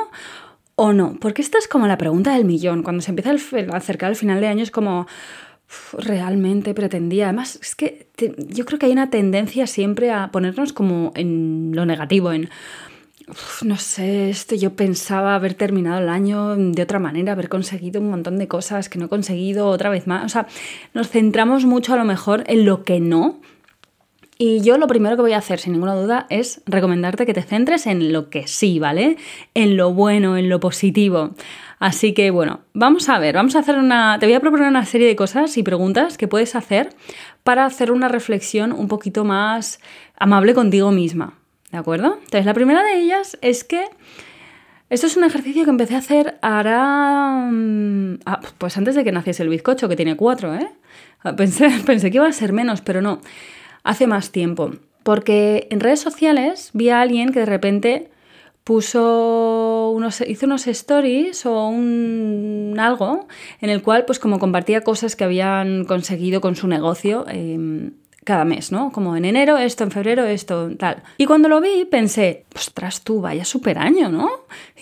o 0.77 0.93
no? 0.93 1.17
Porque 1.21 1.43
esta 1.43 1.59
es 1.59 1.69
como 1.69 1.87
la 1.87 1.99
pregunta 1.99 2.35
del 2.35 2.45
millón. 2.45 2.83
Cuando 2.83 3.03
se 3.03 3.11
empieza 3.11 3.31
a 3.31 3.77
acercar 3.77 4.11
el 4.11 4.17
final 4.17 4.41
de 4.41 4.49
año 4.49 4.63
es 4.63 4.71
como, 4.71 5.07
realmente 5.99 6.75
pretendía. 6.75 7.27
Además, 7.27 7.59
es 7.61 7.75
que 7.75 8.09
yo 8.49 8.65
creo 8.65 8.79
que 8.79 8.87
hay 8.87 8.93
una 8.93 9.11
tendencia 9.11 9.67
siempre 9.67 10.11
a 10.11 10.31
ponernos 10.31 10.73
como 10.73 11.13
en 11.15 11.73
lo 11.75 11.87
negativo, 11.87 12.33
en... 12.33 12.51
no 13.63 13.77
sé, 13.77 14.31
este, 14.31 14.59
yo 14.59 14.75
pensaba 14.75 15.35
haber 15.35 15.55
terminado 15.55 16.01
el 16.01 16.09
año 16.09 16.57
de 16.57 16.83
otra 16.83 16.99
manera, 16.99 17.33
haber 17.33 17.49
conseguido 17.49 18.01
un 18.01 18.11
montón 18.11 18.39
de 18.39 18.49
cosas 18.49 18.89
que 18.89 18.99
no 18.99 19.07
he 19.07 19.09
conseguido 19.09 19.69
otra 19.69 19.91
vez 19.91 20.07
más. 20.07 20.25
O 20.25 20.29
sea, 20.29 20.47
nos 20.93 21.09
centramos 21.09 21.65
mucho 21.65 21.95
a 21.95 21.97
lo 21.97 22.05
mejor 22.05 22.45
en 22.47 22.65
lo 22.65 22.85
que 22.85 23.01
no 23.01 23.41
y 24.47 24.61
yo 24.61 24.77
lo 24.77 24.87
primero 24.87 25.17
que 25.17 25.23
voy 25.23 25.33
a 25.33 25.39
hacer, 25.39 25.59
sin 25.59 25.73
ninguna 25.73 25.95
duda, 25.95 26.27
es 26.29 26.61
recomendarte 26.67 27.25
que 27.25 27.33
te 27.33 27.41
centres 27.41 27.87
en 27.87 28.13
lo 28.13 28.29
que 28.29 28.47
sí, 28.47 28.79
¿vale? 28.79 29.17
En 29.55 29.79
lo 29.79 29.95
bueno, 29.95 30.37
en 30.37 30.51
lo 30.51 30.61
positivo. 30.61 31.31
Así 31.79 32.13
que 32.13 32.31
bueno, 32.31 32.61
vamos 32.75 33.09
a 33.09 33.19
ver, 33.19 33.37
vamos 33.37 33.57
a 33.57 33.61
hacer 33.61 33.79
una... 33.79 34.19
Te 34.21 34.27
voy 34.27 34.35
a 34.35 34.41
proponer 34.41 34.69
una 34.69 34.85
serie 34.85 35.07
de 35.07 35.17
cosas 35.17 35.57
y 35.57 35.63
preguntas 35.63 36.19
que 36.19 36.29
puedes 36.29 36.57
hacer 36.57 36.91
para 37.43 37.65
hacer 37.65 37.91
una 37.91 38.09
reflexión 38.09 38.73
un 38.73 38.87
poquito 38.87 39.25
más 39.25 39.81
amable 40.19 40.53
contigo 40.53 40.91
misma, 40.91 41.39
¿de 41.73 41.79
acuerdo? 41.79 42.19
Entonces, 42.23 42.45
la 42.45 42.53
primera 42.53 42.83
de 42.83 43.01
ellas 43.01 43.39
es 43.41 43.65
que... 43.65 43.87
Esto 44.91 45.07
es 45.07 45.17
un 45.17 45.25
ejercicio 45.25 45.65
que 45.65 45.71
empecé 45.71 45.95
a 45.95 45.99
hacer 45.99 46.39
ahora, 46.43 47.49
mm, 47.51 48.19
ah, 48.27 48.41
pues 48.59 48.77
antes 48.77 48.95
de 48.95 49.05
que 49.05 49.11
naciese 49.11 49.43
el 49.43 49.49
bizcocho, 49.49 49.89
que 49.89 49.97
tiene 49.97 50.15
cuatro, 50.15 50.55
¿eh? 50.55 50.69
Pensé, 51.35 51.71
pensé 51.87 52.11
que 52.11 52.19
iba 52.19 52.29
a 52.29 52.33
ser 52.33 52.53
menos, 52.53 52.83
pero 52.83 53.01
no 53.01 53.21
hace 53.85 54.07
más 54.07 54.33
tiempo. 54.33 54.73
Porque 55.05 55.69
en 55.71 55.81
redes 55.81 56.01
sociales 56.01 56.71
vi 56.73 56.89
a 56.89 57.01
alguien 57.01 57.33
que 57.33 57.41
de 57.41 57.47
repente 57.47 58.11
puso 58.65 59.91
unos, 59.95 60.23
hizo 60.23 60.47
unos 60.47 60.67
stories 60.67 61.45
o 61.45 61.69
un 61.69 62.75
algo 62.79 63.29
en 63.61 63.69
el 63.69 63.83
cual 63.83 64.07
pues 64.07 64.19
como 64.19 64.39
compartía 64.39 64.81
cosas 64.81 65.15
que 65.15 65.25
habían 65.25 65.85
conseguido 65.85 66.41
con 66.41 66.57
su 66.57 66.67
negocio 66.67 67.27
em, 67.29 67.93
cada 68.25 68.47
mes, 68.47 68.73
¿no? 68.73 68.91
Como 68.91 69.17
en 69.17 69.27
enero 69.27 69.59
esto, 69.59 69.85
en 69.85 69.91
febrero 69.91 70.25
esto, 70.25 70.71
tal. 70.79 71.03
Y 71.19 71.27
cuando 71.27 71.51
lo 71.51 71.61
vi 71.61 71.85
pensé, 71.85 72.47
ostras 72.57 73.03
tú, 73.03 73.21
vaya 73.21 73.45
super 73.45 73.77
año, 73.79 74.09
¿no? 74.09 74.31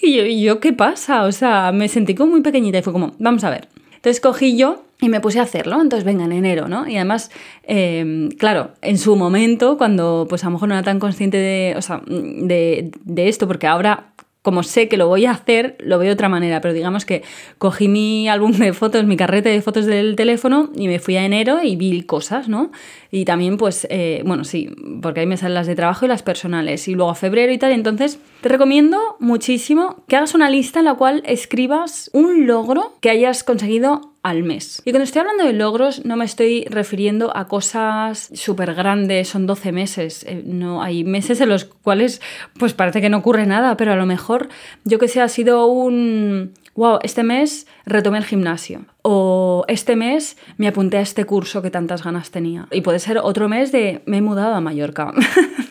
Y 0.00 0.16
yo, 0.16 0.24
¿y 0.24 0.42
yo 0.42 0.60
qué 0.60 0.72
pasa? 0.72 1.24
O 1.24 1.32
sea, 1.32 1.72
me 1.72 1.88
sentí 1.88 2.14
como 2.14 2.30
muy 2.32 2.42
pequeñita 2.42 2.78
y 2.78 2.82
fue 2.82 2.92
como, 2.92 3.14
vamos 3.18 3.42
a 3.42 3.50
ver. 3.50 3.68
Entonces 3.96 4.20
cogí 4.20 4.56
yo 4.56 4.84
y 5.02 5.08
me 5.08 5.20
puse 5.20 5.40
a 5.40 5.42
hacerlo, 5.42 5.80
entonces 5.82 6.04
venga, 6.04 6.24
en 6.24 6.32
enero, 6.32 6.68
¿no? 6.68 6.88
Y 6.88 6.96
además, 6.96 7.30
em, 7.64 8.30
claro, 8.30 8.70
en 8.82 8.98
su 8.98 9.16
momento, 9.16 9.76
cuando 9.76 10.26
pues 10.28 10.44
a 10.44 10.46
lo 10.46 10.52
mejor 10.52 10.68
no 10.68 10.74
era 10.74 10.84
tan 10.84 11.00
consciente 11.00 11.36
de, 11.36 11.76
de, 12.08 12.92
de 13.04 13.28
esto, 13.28 13.48
porque 13.48 13.66
ahora 13.66 14.12
como 14.42 14.64
sé 14.64 14.88
que 14.88 14.96
lo 14.96 15.06
voy 15.06 15.24
a 15.24 15.30
hacer, 15.30 15.76
lo 15.78 15.98
veo 15.98 16.08
de 16.08 16.14
otra 16.14 16.28
manera, 16.28 16.60
pero 16.60 16.74
digamos 16.74 17.04
que 17.04 17.22
cogí 17.58 17.86
mi 17.86 18.28
álbum 18.28 18.52
de 18.52 18.72
fotos, 18.72 19.04
mi 19.04 19.16
carrete 19.16 19.48
de 19.48 19.62
fotos 19.62 19.86
del 19.86 20.16
teléfono 20.16 20.70
y 20.74 20.88
me 20.88 20.98
fui 20.98 21.16
a 21.16 21.24
enero 21.24 21.60
y 21.62 21.76
vi 21.76 22.02
cosas, 22.02 22.48
¿no? 22.48 22.72
Y 23.12 23.24
también, 23.24 23.56
pues, 23.56 23.86
eh, 23.88 24.22
bueno, 24.26 24.42
sí, 24.42 24.70
porque 25.00 25.20
ahí 25.20 25.26
me 25.26 25.36
salen 25.36 25.54
las 25.54 25.68
de 25.68 25.76
trabajo 25.76 26.04
y 26.04 26.08
las 26.08 26.22
personales, 26.22 26.88
y 26.88 26.94
luego 26.94 27.10
a 27.10 27.14
febrero 27.14 27.52
y 27.52 27.58
tal, 27.58 27.72
entonces 27.72 28.18
te 28.40 28.48
recomiendo 28.48 28.98
muchísimo 29.20 30.02
que 30.08 30.16
hagas 30.16 30.34
una 30.34 30.50
lista 30.50 30.80
en 30.80 30.86
la 30.86 30.94
cual 30.94 31.22
escribas 31.24 32.10
un 32.12 32.46
logro 32.46 32.94
que 33.00 33.10
hayas 33.10 33.44
conseguido 33.44 34.11
al 34.22 34.44
mes. 34.44 34.80
Y 34.84 34.92
cuando 34.92 35.04
estoy 35.04 35.20
hablando 35.20 35.44
de 35.44 35.52
logros 35.52 36.04
no 36.04 36.16
me 36.16 36.24
estoy 36.24 36.64
refiriendo 36.70 37.36
a 37.36 37.48
cosas 37.48 38.30
súper 38.34 38.74
grandes, 38.74 39.28
son 39.28 39.46
12 39.46 39.72
meses. 39.72 40.24
Eh, 40.28 40.42
no, 40.44 40.82
hay 40.82 41.04
meses 41.04 41.40
en 41.40 41.48
los 41.48 41.64
cuales 41.64 42.20
pues 42.58 42.72
parece 42.72 43.00
que 43.00 43.08
no 43.08 43.18
ocurre 43.18 43.46
nada, 43.46 43.76
pero 43.76 43.92
a 43.92 43.96
lo 43.96 44.06
mejor 44.06 44.48
yo 44.84 44.98
que 44.98 45.08
sé, 45.08 45.20
ha 45.20 45.28
sido 45.28 45.66
un... 45.66 46.54
Wow, 46.74 47.00
este 47.02 47.22
mes 47.22 47.66
retomé 47.84 48.18
el 48.18 48.24
gimnasio. 48.24 48.86
O 49.02 49.64
este 49.68 49.94
mes 49.94 50.38
me 50.56 50.68
apunté 50.68 50.96
a 50.96 51.00
este 51.00 51.24
curso 51.26 51.60
que 51.60 51.70
tantas 51.70 52.02
ganas 52.02 52.30
tenía. 52.30 52.66
Y 52.70 52.80
puede 52.80 52.98
ser 52.98 53.18
otro 53.18 53.48
mes 53.48 53.72
de 53.72 54.00
me 54.06 54.18
he 54.18 54.22
mudado 54.22 54.54
a 54.54 54.60
Mallorca. 54.60 55.12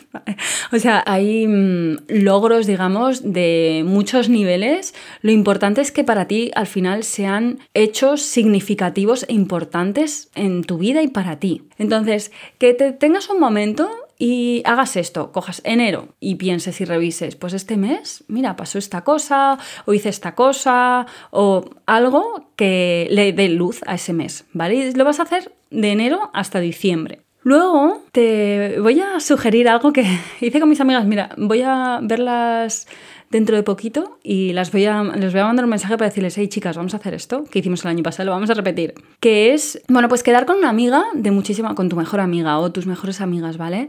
o 0.72 0.78
sea, 0.78 1.02
hay 1.06 1.46
mm, 1.48 2.04
logros, 2.08 2.66
digamos, 2.66 3.32
de 3.32 3.82
muchos 3.84 4.28
niveles. 4.28 4.94
Lo 5.22 5.32
importante 5.32 5.80
es 5.80 5.90
que 5.90 6.04
para 6.04 6.28
ti 6.28 6.52
al 6.54 6.66
final 6.66 7.02
sean 7.02 7.58
hechos 7.74 8.22
significativos 8.22 9.24
e 9.28 9.32
importantes 9.32 10.30
en 10.34 10.62
tu 10.62 10.78
vida 10.78 11.02
y 11.02 11.08
para 11.08 11.40
ti. 11.40 11.62
Entonces, 11.78 12.30
que 12.58 12.74
te 12.74 12.92
tengas 12.92 13.28
un 13.28 13.40
momento 13.40 13.90
y 14.24 14.62
hagas 14.66 14.94
esto, 14.94 15.32
cojas 15.32 15.60
enero 15.64 16.14
y 16.20 16.36
pienses 16.36 16.80
y 16.80 16.84
revises, 16.84 17.34
pues 17.34 17.54
este 17.54 17.76
mes, 17.76 18.22
mira, 18.28 18.54
pasó 18.54 18.78
esta 18.78 19.02
cosa, 19.02 19.58
o 19.84 19.94
hice 19.94 20.10
esta 20.10 20.36
cosa, 20.36 21.06
o 21.32 21.64
algo 21.86 22.52
que 22.54 23.08
le 23.10 23.32
dé 23.32 23.48
luz 23.48 23.80
a 23.84 23.96
ese 23.96 24.12
mes, 24.12 24.44
¿vale? 24.52 24.92
Lo 24.92 25.04
vas 25.04 25.18
a 25.18 25.24
hacer 25.24 25.52
de 25.72 25.90
enero 25.90 26.30
hasta 26.34 26.60
diciembre. 26.60 27.22
Luego 27.44 28.02
te 28.12 28.78
voy 28.80 29.00
a 29.00 29.18
sugerir 29.20 29.68
algo 29.68 29.92
que 29.92 30.04
hice 30.40 30.60
con 30.60 30.68
mis 30.68 30.80
amigas. 30.80 31.04
Mira, 31.06 31.30
voy 31.36 31.62
a 31.62 32.00
verlas 32.02 32.86
dentro 33.30 33.56
de 33.56 33.62
poquito 33.62 34.18
y 34.22 34.52
las 34.52 34.70
voy 34.70 34.84
a, 34.84 35.02
les 35.02 35.32
voy 35.32 35.40
a 35.40 35.46
mandar 35.46 35.64
un 35.64 35.70
mensaje 35.70 35.96
para 35.96 36.08
decirles, 36.10 36.36
hey 36.36 36.48
chicas, 36.48 36.76
vamos 36.76 36.94
a 36.94 36.98
hacer 36.98 37.14
esto 37.14 37.44
que 37.44 37.58
hicimos 37.58 37.82
el 37.84 37.90
año 37.90 38.02
pasado, 38.02 38.26
lo 38.26 38.32
vamos 38.32 38.50
a 38.50 38.54
repetir. 38.54 38.94
Que 39.20 39.54
es, 39.54 39.82
bueno, 39.88 40.08
pues 40.08 40.22
quedar 40.22 40.46
con 40.46 40.58
una 40.58 40.68
amiga 40.68 41.04
de 41.14 41.30
muchísima, 41.30 41.74
con 41.74 41.88
tu 41.88 41.96
mejor 41.96 42.20
amiga 42.20 42.58
o 42.58 42.70
tus 42.70 42.86
mejores 42.86 43.20
amigas, 43.20 43.56
¿vale? 43.56 43.88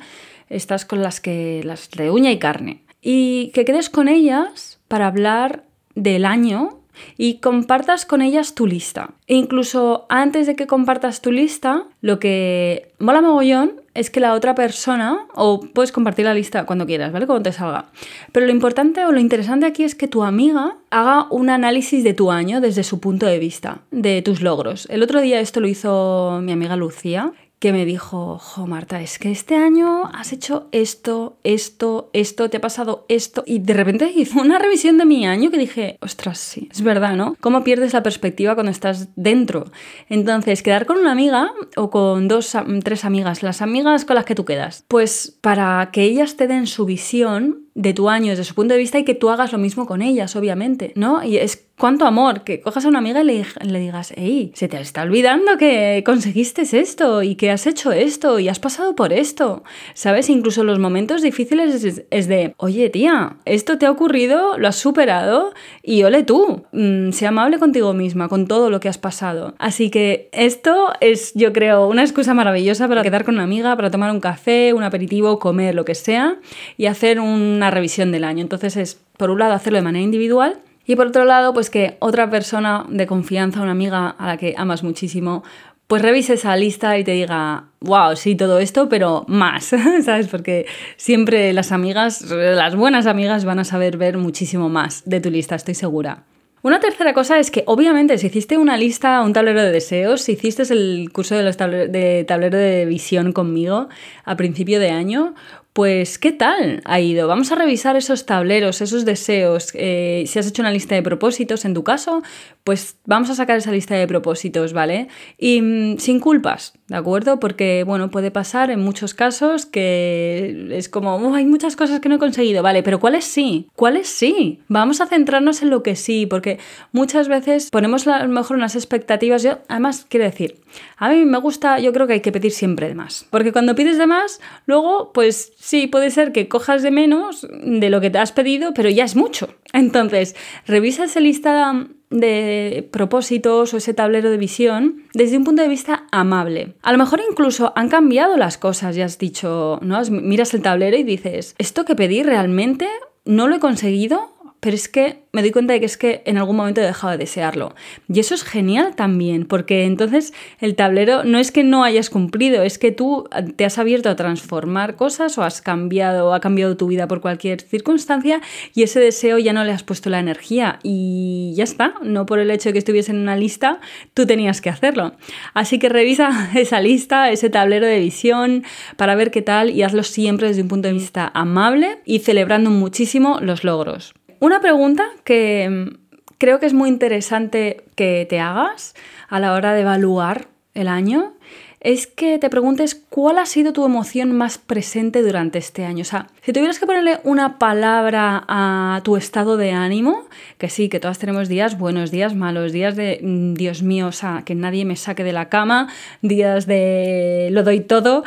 Estas 0.50 0.86
con 0.86 1.02
las 1.04 1.20
que, 1.20 1.62
las 1.64 1.90
de 1.92 2.10
uña 2.10 2.32
y 2.32 2.40
carne. 2.40 2.84
Y 3.02 3.52
que 3.54 3.66
quedes 3.66 3.90
con 3.90 4.08
ellas 4.08 4.80
para 4.88 5.08
hablar 5.08 5.66
del 5.94 6.26
año 6.26 6.83
y 7.18 7.40
compartas 7.40 8.06
con 8.06 8.22
ellas 8.22 8.56
tu 8.56 8.68
lista. 8.68 9.12
E 9.28 9.36
incluso 9.36 10.06
antes 10.10 10.48
de 10.48 10.56
que 10.56 10.68
compartas 10.68 11.22
tu 11.22 11.32
lista, 11.32 11.86
lo 12.02 12.20
que 12.20 12.92
mola 13.00 13.22
mogollón 13.22 13.82
es 13.94 14.10
que 14.10 14.20
la 14.20 14.34
otra 14.34 14.56
persona, 14.56 15.28
o 15.36 15.60
puedes 15.60 15.92
compartir 15.92 16.26
la 16.26 16.34
lista 16.34 16.66
cuando 16.66 16.86
quieras, 16.86 17.12
¿vale? 17.12 17.28
Cuando 17.28 17.44
te 17.44 17.52
salga. 17.52 17.86
Pero 18.32 18.46
lo 18.48 18.52
importante 18.52 19.06
o 19.06 19.12
lo 19.12 19.20
interesante 19.20 19.66
aquí 19.66 19.84
es 19.84 19.96
que 19.96 20.08
tu 20.08 20.24
amiga 20.24 20.78
haga 20.90 21.28
un 21.30 21.50
análisis 21.50 22.04
de 22.04 22.14
tu 22.14 22.32
año 22.32 22.60
desde 22.60 22.84
su 22.84 23.00
punto 23.00 23.26
de 23.26 23.40
vista, 23.40 23.82
de 23.92 24.22
tus 24.22 24.42
logros. 24.42 24.88
El 24.90 25.04
otro 25.04 25.22
día 25.22 25.40
esto 25.40 25.60
lo 25.60 25.68
hizo 25.68 26.40
mi 26.42 26.52
amiga 26.52 26.76
Lucía 26.76 27.34
que 27.64 27.72
me 27.72 27.86
dijo, 27.86 28.40
jo 28.40 28.68
Marta, 28.68 29.00
es 29.00 29.18
que 29.18 29.32
este 29.32 29.56
año 29.56 30.08
has 30.14 30.34
hecho 30.34 30.68
esto, 30.74 31.38
esto, 31.46 32.10
esto, 32.12 32.50
te 32.50 32.58
ha 32.58 32.60
pasado 32.60 33.06
esto. 33.08 33.46
Y 33.46 33.60
de 33.60 33.74
repente 33.74 34.12
hizo 34.14 34.42
una 34.42 34.60
revisión 34.60 34.98
de 34.98 35.06
mi 35.06 35.26
año 35.26 35.50
que 35.50 35.58
dije, 35.58 35.98
ostras, 36.02 36.40
sí, 36.40 36.68
es 36.70 36.82
verdad, 36.82 37.16
¿no? 37.16 37.38
¿Cómo 37.40 37.64
pierdes 37.64 37.94
la 37.94 38.04
perspectiva 38.04 38.56
cuando 38.56 38.70
estás 38.70 39.08
dentro? 39.16 39.72
Entonces, 40.10 40.62
quedar 40.62 40.86
con 40.86 40.98
una 40.98 41.14
amiga 41.14 41.54
o 41.78 41.90
con 41.90 42.28
dos, 42.28 42.52
tres 42.84 43.06
amigas, 43.06 43.44
las 43.44 43.62
amigas 43.62 44.04
con 44.04 44.18
las 44.18 44.26
que 44.26 44.36
tú 44.36 44.44
quedas, 44.44 44.84
pues 44.90 45.34
para 45.40 45.90
que 45.94 46.04
ellas 46.04 46.36
te 46.36 46.48
den 46.48 46.68
su 46.68 46.84
visión 46.84 47.63
de 47.76 47.94
tu 47.94 48.10
año 48.10 48.32
desde 48.32 48.44
su 48.44 48.56
punto 48.56 48.74
de 48.74 48.80
vista 48.80 49.00
y 49.00 49.04
que 49.04 49.16
tú 49.16 49.30
hagas 49.30 49.52
lo 49.52 49.58
mismo 49.58 49.86
con 49.86 50.02
ellas, 50.02 50.36
obviamente, 50.36 50.92
¿no? 50.96 51.24
Y 51.24 51.38
es 51.38 51.66
cuánto 51.78 52.06
amor, 52.06 52.44
que 52.44 52.62
cojas 52.62 52.86
a 52.86 52.88
una 52.88 53.00
amiga 53.00 53.22
y 53.24 53.44
le, 53.66 53.80
digas, 53.80 54.14
hey, 54.16 54.52
se 54.56 54.68
te 54.68 54.80
está 54.80 55.02
olvidando 55.02 55.58
que 55.58 56.04
conseguiste 56.06 56.62
esto 56.62 57.24
y 57.24 57.36
que 57.36 57.52
has 57.52 57.66
hecho 57.68 57.92
esto 57.92 58.40
y 58.40 58.48
has 58.48 58.60
pasado 58.60 58.96
por 58.96 59.12
esto, 59.12 59.64
¿sabes? 59.94 60.30
Incluso 60.30 60.64
los 60.64 60.80
momentos 60.80 61.22
difíciles 61.22 61.84
es, 62.10 62.28
de, 62.28 62.54
oye 62.58 62.90
tía, 62.90 63.38
esto 63.46 63.78
te 63.78 63.86
ha 63.86 63.92
ocurrido, 63.92 64.58
lo 64.58 64.68
has 64.68 64.76
superado 64.76 65.54
y 65.82 66.04
ole 66.04 66.24
tú, 66.24 66.64
mm, 66.72 67.12
sea 67.12 67.30
amable 67.30 67.58
contigo 67.58 67.94
misma, 67.94 68.30
con 68.30 68.48
todo 68.48 68.70
lo 68.70 68.80
que 68.80 68.88
has 68.88 69.00
pasado. 69.00 69.56
Así 69.58 69.90
que 69.90 70.30
esto 70.32 70.94
es, 71.02 71.34
yo 71.34 71.52
creo, 71.54 71.88
una 71.88 72.04
excusa 72.04 72.34
maravillosa 72.34 72.88
para 72.88 73.02
quedar 73.02 73.26
con 73.26 73.36
una 73.36 73.44
amiga, 73.44 73.76
para 73.76 73.90
tomar 73.90 74.12
un 74.12 74.20
café, 74.20 74.74
un 74.74 74.84
aperitivo, 74.84 75.40
comer, 75.40 75.74
lo 75.76 75.86
que 75.86 75.96
sea, 75.96 76.38
y 76.78 76.86
hacer 76.86 77.20
una 77.64 77.72
revisión 77.72 78.12
del 78.12 78.24
año. 78.24 78.42
Entonces 78.42 78.78
es, 78.78 79.00
por 79.18 79.30
un 79.30 79.40
lado, 79.40 79.54
hacerlo 79.54 79.78
de 79.78 79.84
manera 79.84 80.04
individual 80.04 80.60
y 80.86 80.96
por 80.96 81.08
otro 81.08 81.26
lado, 81.26 81.54
pues 81.54 81.70
que 81.70 81.96
otra 82.00 82.30
persona 82.30 82.86
de 82.90 83.08
confianza, 83.08 83.62
una 83.62 83.72
amiga 83.72 84.10
a 84.10 84.28
la 84.28 84.38
que 84.38 84.54
amas 84.58 84.84
muchísimo, 84.84 85.44
pues 85.88 86.02
revise 86.02 86.34
esa 86.34 86.56
lista 86.56 86.98
y 86.98 87.04
te 87.04 87.12
diga, 87.12 87.66
wow, 87.80 88.16
sí, 88.16 88.36
todo 88.36 88.60
esto, 88.60 88.90
pero 88.90 89.26
más, 89.28 89.72
¿sabes? 90.04 90.28
Porque 90.28 90.66
siempre 90.98 91.54
las 91.54 91.72
amigas, 91.72 92.22
las 92.22 92.76
buenas 92.76 93.06
amigas 93.06 93.46
van 93.46 93.60
a 93.60 93.64
saber 93.64 93.98
ver 93.98 94.18
muchísimo 94.18 94.70
más 94.70 95.04
de 95.06 95.22
tu 95.22 95.30
lista, 95.30 95.56
estoy 95.56 95.76
segura. 95.76 96.24
Una 96.64 96.80
tercera 96.80 97.14
cosa 97.14 97.40
es 97.40 97.52
que 97.52 97.64
obviamente 97.68 98.18
si 98.18 98.28
hiciste 98.28 98.58
una 98.58 98.78
lista, 98.78 99.22
un 99.22 99.34
tablero 99.34 99.62
de 99.62 99.70
deseos, 99.70 100.22
si 100.22 100.32
hiciste 100.32 100.64
el 100.72 101.10
curso 101.12 101.36
de, 101.36 101.44
los 101.44 101.58
de 101.58 102.24
tablero 102.26 102.58
de 102.58 102.86
visión 102.86 103.34
conmigo 103.34 103.90
a 104.24 104.38
principio 104.38 104.80
de 104.80 104.90
año, 104.90 105.36
pues, 105.74 106.20
¿qué 106.20 106.32
tal 106.32 106.82
ha 106.86 107.00
ido? 107.00 107.28
Vamos 107.28 107.52
a 107.52 107.56
revisar 107.56 107.96
esos 107.96 108.28
tableros, 108.28 108.80
esos 108.82 109.06
deseos. 109.06 109.72
Eh, 109.74 110.24
si 110.28 110.38
has 110.38 110.48
hecho 110.48 110.62
una 110.62 110.72
lista 110.72 110.94
de 110.94 111.02
propósitos, 111.02 111.66
en 111.66 111.74
tu 111.74 111.84
caso, 111.84 112.22
pues 112.64 112.98
vamos 113.06 113.32
a 113.32 113.36
sacar 113.36 113.58
esa 113.58 113.72
lista 113.72 113.96
de 113.96 114.08
propósitos, 114.08 114.72
¿vale? 114.72 115.08
Y 115.40 115.62
mm, 115.62 115.98
sin 115.98 116.20
culpas, 116.20 116.74
¿de 116.88 116.96
acuerdo? 116.96 117.40
Porque, 117.40 117.84
bueno, 117.86 118.12
puede 118.12 118.30
pasar 118.30 118.70
en 118.70 118.82
muchos 118.82 119.16
casos 119.16 119.66
que 119.66 120.70
es 120.72 120.90
como, 120.90 121.34
hay 121.34 121.46
muchas 121.46 121.76
cosas 121.76 122.00
que 122.00 122.08
no 122.08 122.16
he 122.16 122.20
conseguido, 122.20 122.62
¿vale? 122.62 122.84
Pero 122.84 123.00
¿cuáles 123.00 123.26
sí? 123.26 123.68
¿Cuáles 123.76 124.08
sí? 124.08 124.62
Vamos 124.68 125.02
a 125.02 125.08
centrarnos 125.08 125.64
en 125.64 125.72
lo 125.72 125.82
que 125.82 125.96
sí, 125.96 126.28
porque 126.28 126.60
muchas 126.92 127.28
veces 127.28 127.72
ponemos 127.72 128.08
a 128.08 128.24
lo 128.24 128.32
mejor 128.32 128.58
unas 128.58 128.76
expectativas. 128.76 129.42
Yo, 129.42 129.58
además, 129.68 130.06
quiero 130.08 130.26
decir, 130.26 130.60
a 130.98 131.10
mí 131.10 131.26
me 131.26 131.40
gusta, 131.40 131.80
yo 131.80 131.92
creo 131.94 132.06
que 132.06 132.14
hay 132.14 132.22
que 132.22 132.32
pedir 132.32 132.52
siempre 132.52 132.88
de 132.88 132.96
más. 132.96 133.26
Porque 133.32 133.52
cuando 133.52 133.74
pides 133.74 133.98
de 133.98 134.06
más, 134.06 134.40
luego, 134.68 135.12
pues 135.14 135.52
sí, 135.64 135.88
puede 135.88 136.12
ser 136.12 136.34
que 136.34 136.50
cojas 136.50 136.84
de 136.84 136.92
menos 136.92 137.48
de 137.50 137.90
lo 137.90 138.02
que 138.02 138.10
te 138.10 138.20
has 138.20 138.34
pedido, 138.34 138.74
pero 138.74 138.90
ya 138.90 139.06
es 139.06 139.16
mucho. 139.16 139.48
Entonces, 139.74 140.36
revisa 140.68 141.06
esa 141.06 141.22
lista 141.22 141.88
de 142.10 142.88
propósitos 142.92 143.74
o 143.74 143.78
ese 143.78 143.94
tablero 143.94 144.30
de 144.30 144.38
visión 144.38 145.04
desde 145.14 145.38
un 145.38 145.46
punto 145.46 145.64
de 145.64 145.70
vista 145.70 146.06
amable. 146.12 146.76
A 146.84 146.92
lo 146.92 146.98
mejor 146.98 147.22
incluso 147.28 147.72
han 147.76 147.90
cambiado 147.90 148.36
las 148.38 148.58
cosas, 148.58 148.96
ya 148.96 149.06
has 149.06 149.18
dicho, 149.18 149.80
¿no? 149.82 150.02
Miras 150.12 150.54
el 150.54 150.62
tablero 150.62 150.98
y 150.98 151.04
dices, 151.04 151.56
¿esto 151.58 151.86
que 151.86 151.96
pedí 151.96 152.22
realmente 152.24 152.88
no 153.26 153.48
lo 153.48 153.56
he 153.56 153.60
conseguido? 153.60 154.33
Pero 154.64 154.78
es 154.78 154.88
que 154.88 155.24
me 155.34 155.42
doy 155.42 155.52
cuenta 155.52 155.74
de 155.74 155.82
que 155.82 155.86
es 155.86 155.98
que 155.98 156.22
en 156.26 156.38
algún 156.38 156.56
momento 156.56 156.80
he 156.80 156.86
dejado 156.86 157.12
de 157.12 157.18
desearlo. 157.18 157.76
Y 158.08 158.22
eso 158.22 158.34
es 158.34 158.44
genial 158.44 158.96
también, 158.96 159.46
porque 159.46 159.84
entonces 159.84 160.32
el 160.62 160.76
tablero 160.76 161.26
no 161.26 161.38
es 161.38 161.52
que 161.52 161.66
no 161.66 161.84
hayas 161.84 162.10
cumplido, 162.10 162.64
es 162.64 162.78
que 162.78 162.94
tú 162.94 163.28
te 163.58 163.66
has 163.66 163.78
abierto 163.78 164.10
a 164.10 164.16
transformar 164.16 164.96
cosas 164.96 165.38
o 165.38 165.44
has 165.44 165.62
cambiado, 165.62 166.34
ha 166.34 166.40
cambiado 166.40 166.78
tu 166.78 166.88
vida 166.88 167.10
por 167.10 167.20
cualquier 167.20 167.60
circunstancia 167.60 168.42
y 168.74 168.84
ese 168.84 169.02
deseo 169.02 169.38
ya 169.38 169.52
no 169.52 169.66
le 169.66 169.74
has 169.74 169.84
puesto 169.84 170.10
la 170.10 170.20
energía 170.20 170.80
y 170.82 171.52
ya 171.58 171.66
está, 171.66 171.96
no 172.02 172.26
por 172.26 172.40
el 172.40 172.50
hecho 172.50 172.70
de 172.70 172.74
que 172.74 172.80
estuviese 172.80 173.12
en 173.12 173.18
una 173.18 173.36
lista, 173.36 173.82
tú 174.14 174.26
tenías 174.26 174.62
que 174.62 174.70
hacerlo. 174.70 175.12
Así 175.54 175.78
que 175.78 175.90
revisa 175.90 176.52
esa 176.56 176.80
lista, 176.80 177.32
ese 177.32 177.50
tablero 177.50 177.86
de 177.86 178.00
visión 178.00 178.64
para 178.96 179.16
ver 179.16 179.30
qué 179.30 179.42
tal 179.42 179.72
y 179.72 179.84
hazlo 179.84 180.04
siempre 180.04 180.48
desde 180.48 180.62
un 180.62 180.70
punto 180.70 180.88
de 180.88 180.94
vista 180.94 181.30
amable 181.34 181.98
y 182.06 182.20
celebrando 182.20 182.70
muchísimo 182.70 183.40
los 183.42 183.66
logros. 183.66 184.14
Una 184.44 184.60
pregunta 184.60 185.06
que 185.24 185.70
mm, 185.70 186.18
creo 186.38 186.60
que 186.60 186.66
es 186.66 186.74
muy 186.74 186.90
interesante 186.90 187.86
que 187.96 188.28
te 188.30 188.42
hagas 188.42 188.94
a 189.30 189.40
la 189.40 189.54
hora 189.54 189.72
de 189.72 189.84
evaluar 189.84 190.50
el 190.74 190.90
año 190.90 191.32
es 191.80 192.08
que 192.08 192.40
te 192.40 192.50
preguntes 192.50 192.94
cuál 192.94 193.38
ha 193.38 193.46
sido 193.46 193.72
tu 193.72 193.86
emoción 193.86 194.34
más 194.34 194.58
presente 194.58 195.22
durante 195.22 195.60
este 195.60 195.86
año. 195.86 196.02
O 196.02 196.06
sea, 196.06 196.28
si 196.42 196.52
tuvieras 196.52 196.78
que 196.78 196.86
ponerle 196.86 197.22
una 197.24 197.58
palabra 197.58 198.44
a 198.50 199.00
tu 199.06 199.16
estado 199.16 199.56
de 199.56 199.72
ánimo, 199.72 200.26
que 200.58 200.68
sí, 200.68 200.90
que 200.90 201.00
todas 201.00 201.20
tenemos 201.20 201.48
días, 201.48 201.78
buenos 201.78 202.12
días, 202.12 202.36
malos 202.36 202.74
días 202.74 202.98
de 202.98 203.22
mm, 203.24 203.54
Dios 203.54 203.82
mío, 203.82 204.08
o 204.08 204.12
sea, 204.12 204.44
que 204.46 204.56
nadie 204.56 204.84
me 204.84 204.98
saque 204.98 205.24
de 205.24 205.32
la 205.32 205.48
cama, 205.48 205.88
días 206.22 206.68
de 206.68 207.48
lo 207.54 207.64
doy 207.64 207.80
todo, 207.80 208.26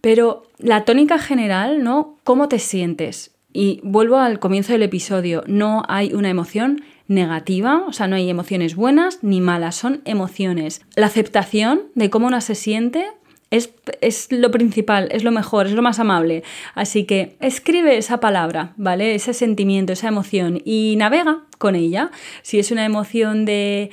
pero 0.00 0.46
la 0.56 0.86
tónica 0.86 1.18
general, 1.18 1.84
¿no? 1.84 2.16
¿Cómo 2.24 2.48
te 2.48 2.58
sientes? 2.58 3.32
Y 3.52 3.80
vuelvo 3.82 4.16
al 4.16 4.38
comienzo 4.38 4.72
del 4.72 4.82
episodio, 4.82 5.44
no 5.46 5.82
hay 5.88 6.14
una 6.14 6.30
emoción 6.30 6.82
negativa, 7.08 7.84
o 7.86 7.92
sea, 7.92 8.06
no 8.06 8.16
hay 8.16 8.30
emociones 8.30 8.74
buenas 8.74 9.18
ni 9.22 9.40
malas, 9.40 9.76
son 9.76 10.00
emociones. 10.04 10.80
La 10.96 11.06
aceptación 11.06 11.82
de 11.94 12.10
cómo 12.10 12.26
una 12.26 12.40
se 12.40 12.54
siente 12.54 13.06
es, 13.50 13.70
es, 14.00 14.28
lo 14.30 14.50
principal, 14.50 15.08
es 15.12 15.24
lo 15.24 15.30
mejor, 15.30 15.66
es 15.66 15.72
lo 15.72 15.82
más 15.82 15.98
amable. 15.98 16.42
Así 16.74 17.04
que 17.04 17.36
escribe 17.40 17.98
esa 17.98 18.18
palabra, 18.18 18.72
¿vale? 18.78 19.14
Ese 19.14 19.34
sentimiento, 19.34 19.92
esa 19.92 20.08
emoción 20.08 20.62
y 20.64 20.94
navega 20.96 21.42
con 21.58 21.74
ella. 21.74 22.10
Si 22.40 22.58
es 22.58 22.70
una 22.70 22.86
emoción 22.86 23.44
de, 23.44 23.90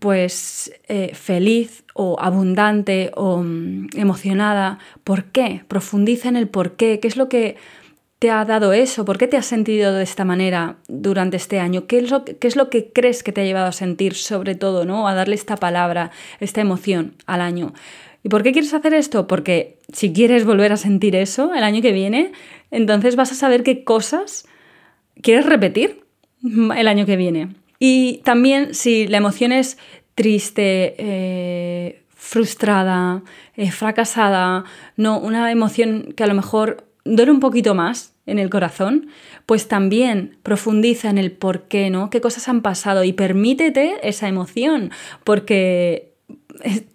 pues, 0.00 0.72
eh, 0.88 1.12
feliz 1.14 1.84
o 1.94 2.16
abundante 2.20 3.12
o 3.14 3.42
mm, 3.44 3.90
emocionada, 3.94 4.80
¿por 5.04 5.26
qué? 5.26 5.62
Profundiza 5.68 6.28
en 6.28 6.36
el 6.36 6.48
por 6.48 6.74
qué, 6.74 6.98
qué 6.98 7.06
es 7.06 7.16
lo 7.16 7.28
que 7.28 7.56
te 8.18 8.30
ha 8.30 8.44
dado 8.44 8.72
eso? 8.72 9.04
¿Por 9.04 9.18
qué 9.18 9.26
te 9.26 9.36
has 9.36 9.46
sentido 9.46 9.92
de 9.92 10.02
esta 10.02 10.24
manera 10.24 10.76
durante 10.88 11.36
este 11.36 11.60
año? 11.60 11.86
¿Qué 11.86 11.98
es 11.98 12.56
lo, 12.56 12.70
que 12.70 12.90
crees 12.92 13.22
que 13.22 13.32
te 13.32 13.42
ha 13.42 13.44
llevado 13.44 13.66
a 13.66 13.72
sentir 13.72 14.14
sobre 14.14 14.54
todo, 14.54 14.84
¿no? 14.84 15.06
A 15.06 15.14
darle 15.14 15.34
esta 15.34 15.56
palabra, 15.56 16.10
esta 16.40 16.60
emoción 16.60 17.14
al 17.26 17.42
año. 17.42 17.74
¿Y 18.22 18.28
por 18.28 18.42
qué 18.42 18.52
quieres 18.52 18.72
hacer 18.72 18.94
esto? 18.94 19.26
Porque 19.26 19.78
si 19.92 20.12
quieres 20.12 20.44
volver 20.44 20.72
a 20.72 20.76
sentir 20.76 21.14
eso 21.14 21.54
el 21.54 21.62
año 21.62 21.82
que 21.82 21.92
viene, 21.92 22.32
entonces 22.70 23.16
vas 23.16 23.32
a 23.32 23.34
saber 23.34 23.62
qué 23.62 23.84
cosas 23.84 24.46
quieres 25.20 25.46
repetir 25.46 26.04
el 26.42 26.88
año 26.88 27.06
que 27.06 27.16
viene. 27.16 27.54
Y 27.78 28.22
también 28.24 28.74
si 28.74 29.06
la 29.06 29.18
emoción 29.18 29.52
es 29.52 29.76
triste, 30.14 30.94
eh, 30.96 32.02
frustrada, 32.14 33.22
eh, 33.56 33.70
fracasada, 33.70 34.64
no, 34.96 35.18
una 35.20 35.52
emoción 35.52 36.14
que 36.16 36.24
a 36.24 36.26
lo 36.26 36.34
mejor 36.34 36.85
duele 37.06 37.32
un 37.32 37.40
poquito 37.40 37.74
más 37.74 38.14
en 38.26 38.38
el 38.38 38.50
corazón, 38.50 39.08
pues 39.46 39.68
también 39.68 40.36
profundiza 40.42 41.08
en 41.08 41.18
el 41.18 41.30
por 41.32 41.62
qué, 41.62 41.90
¿no? 41.90 42.10
¿Qué 42.10 42.20
cosas 42.20 42.48
han 42.48 42.60
pasado? 42.60 43.04
Y 43.04 43.12
permítete 43.12 43.96
esa 44.02 44.28
emoción, 44.28 44.90
porque 45.24 46.16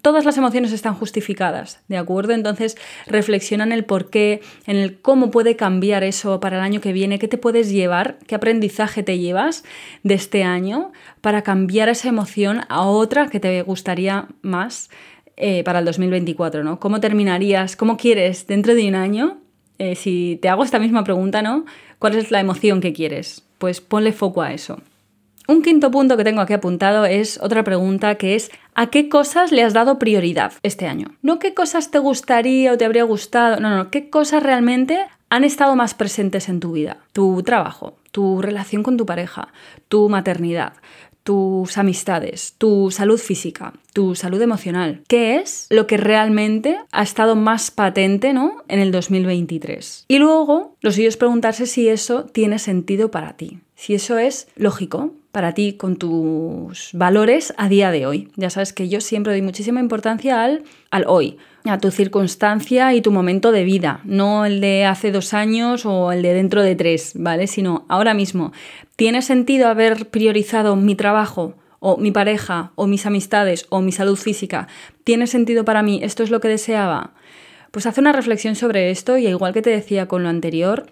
todas 0.01 0.25
las 0.25 0.37
emociones 0.37 0.71
están 0.71 0.93
justificadas, 0.93 1.79
¿de 1.87 1.97
acuerdo? 1.97 2.33
Entonces 2.33 2.77
reflexiona 3.07 3.63
en 3.63 3.71
el 3.71 3.85
por 3.85 4.09
qué, 4.09 4.41
en 4.65 4.77
el 4.77 4.99
cómo 4.99 5.31
puede 5.31 5.55
cambiar 5.55 6.03
eso 6.03 6.39
para 6.39 6.57
el 6.57 6.63
año 6.63 6.81
que 6.81 6.93
viene, 6.93 7.19
qué 7.19 7.27
te 7.27 7.37
puedes 7.37 7.71
llevar, 7.71 8.17
qué 8.27 8.35
aprendizaje 8.35 9.03
te 9.03 9.19
llevas 9.19 9.63
de 10.03 10.15
este 10.15 10.43
año 10.43 10.91
para 11.21 11.43
cambiar 11.43 11.89
esa 11.89 12.09
emoción 12.09 12.61
a 12.69 12.85
otra 12.85 13.27
que 13.27 13.39
te 13.39 13.61
gustaría 13.61 14.27
más 14.41 14.89
eh, 15.37 15.63
para 15.63 15.79
el 15.79 15.85
2024, 15.85 16.63
¿no? 16.63 16.79
¿Cómo 16.79 16.99
terminarías, 16.99 17.75
cómo 17.75 17.97
quieres 17.97 18.47
dentro 18.47 18.75
de 18.75 18.87
un 18.87 18.95
año 18.95 19.40
eh, 19.81 19.95
si 19.95 20.37
te 20.39 20.47
hago 20.47 20.63
esta 20.63 20.77
misma 20.77 21.03
pregunta, 21.03 21.41
¿no? 21.41 21.65
¿Cuál 21.97 22.15
es 22.15 22.29
la 22.29 22.39
emoción 22.39 22.81
que 22.81 22.93
quieres? 22.93 23.43
Pues 23.57 23.81
ponle 23.81 24.11
foco 24.11 24.43
a 24.43 24.53
eso. 24.53 24.79
Un 25.47 25.63
quinto 25.63 25.89
punto 25.89 26.17
que 26.17 26.23
tengo 26.23 26.41
aquí 26.41 26.53
apuntado 26.53 27.05
es 27.05 27.39
otra 27.41 27.63
pregunta 27.63 28.13
que 28.13 28.35
es 28.35 28.51
¿a 28.75 28.91
qué 28.91 29.09
cosas 29.09 29.51
le 29.51 29.63
has 29.63 29.73
dado 29.73 29.97
prioridad 29.97 30.53
este 30.61 30.85
año? 30.85 31.15
No 31.23 31.39
qué 31.39 31.55
cosas 31.55 31.89
te 31.89 31.97
gustaría 31.97 32.71
o 32.71 32.77
te 32.77 32.85
habría 32.85 33.05
gustado, 33.05 33.59
no, 33.59 33.75
no, 33.75 33.89
qué 33.89 34.11
cosas 34.11 34.43
realmente 34.43 34.99
han 35.29 35.43
estado 35.43 35.75
más 35.75 35.95
presentes 35.95 36.47
en 36.47 36.59
tu 36.59 36.73
vida. 36.73 36.97
Tu 37.11 37.41
trabajo, 37.41 37.95
tu 38.11 38.39
relación 38.39 38.83
con 38.83 38.97
tu 38.97 39.07
pareja, 39.07 39.47
tu 39.87 40.09
maternidad, 40.09 40.73
tus 41.23 41.77
amistades, 41.77 42.55
tu 42.57 42.91
salud 42.91 43.19
física, 43.19 43.73
tu 43.93 44.15
salud 44.15 44.41
emocional. 44.41 45.03
¿Qué 45.07 45.37
es 45.37 45.67
lo 45.69 45.87
que 45.87 45.97
realmente 45.97 46.77
ha 46.91 47.03
estado 47.03 47.35
más 47.35 47.71
patente 47.71 48.33
¿no? 48.33 48.63
en 48.67 48.79
el 48.79 48.91
2023? 48.91 50.05
Y 50.07 50.17
luego, 50.17 50.75
lo 50.81 50.91
suyo 50.91 51.07
es 51.07 51.17
preguntarse 51.17 51.65
si 51.67 51.87
eso 51.89 52.25
tiene 52.25 52.59
sentido 52.59 53.11
para 53.11 53.37
ti, 53.37 53.59
si 53.75 53.93
eso 53.93 54.17
es 54.17 54.47
lógico 54.55 55.13
para 55.31 55.53
ti 55.53 55.73
con 55.73 55.95
tus 55.95 56.89
valores 56.93 57.53
a 57.57 57.69
día 57.69 57.91
de 57.91 58.05
hoy. 58.05 58.29
Ya 58.35 58.49
sabes 58.49 58.73
que 58.73 58.89
yo 58.89 58.99
siempre 58.99 59.33
doy 59.33 59.41
muchísima 59.41 59.79
importancia 59.79 60.43
al, 60.43 60.63
al 60.89 61.05
hoy, 61.07 61.37
a 61.65 61.77
tu 61.77 61.91
circunstancia 61.91 62.93
y 62.93 63.01
tu 63.01 63.11
momento 63.11 63.51
de 63.51 63.63
vida, 63.63 64.01
no 64.03 64.45
el 64.45 64.61
de 64.61 64.85
hace 64.85 65.11
dos 65.11 65.33
años 65.33 65.85
o 65.85 66.11
el 66.11 66.21
de 66.21 66.33
dentro 66.33 66.63
de 66.63 66.75
tres, 66.75 67.13
¿vale? 67.15 67.47
Sino 67.47 67.85
ahora 67.87 68.13
mismo. 68.13 68.51
¿Tiene 68.95 69.21
sentido 69.21 69.67
haber 69.67 70.07
priorizado 70.07 70.75
mi 70.75 70.95
trabajo? 70.95 71.55
o 71.83 71.97
mi 71.97 72.11
pareja, 72.11 72.73
o 72.75 72.85
mis 72.85 73.07
amistades, 73.07 73.65
o 73.69 73.81
mi 73.81 73.91
salud 73.91 74.15
física, 74.15 74.67
¿tiene 75.03 75.25
sentido 75.25 75.65
para 75.65 75.81
mí? 75.81 75.99
¿Esto 76.03 76.21
es 76.21 76.29
lo 76.29 76.39
que 76.39 76.47
deseaba? 76.47 77.15
Pues 77.71 77.87
haz 77.87 77.97
una 77.97 78.11
reflexión 78.11 78.55
sobre 78.55 78.91
esto 78.91 79.17
y 79.17 79.25
igual 79.25 79.51
que 79.51 79.63
te 79.63 79.71
decía 79.71 80.07
con 80.07 80.21
lo 80.21 80.29
anterior, 80.29 80.85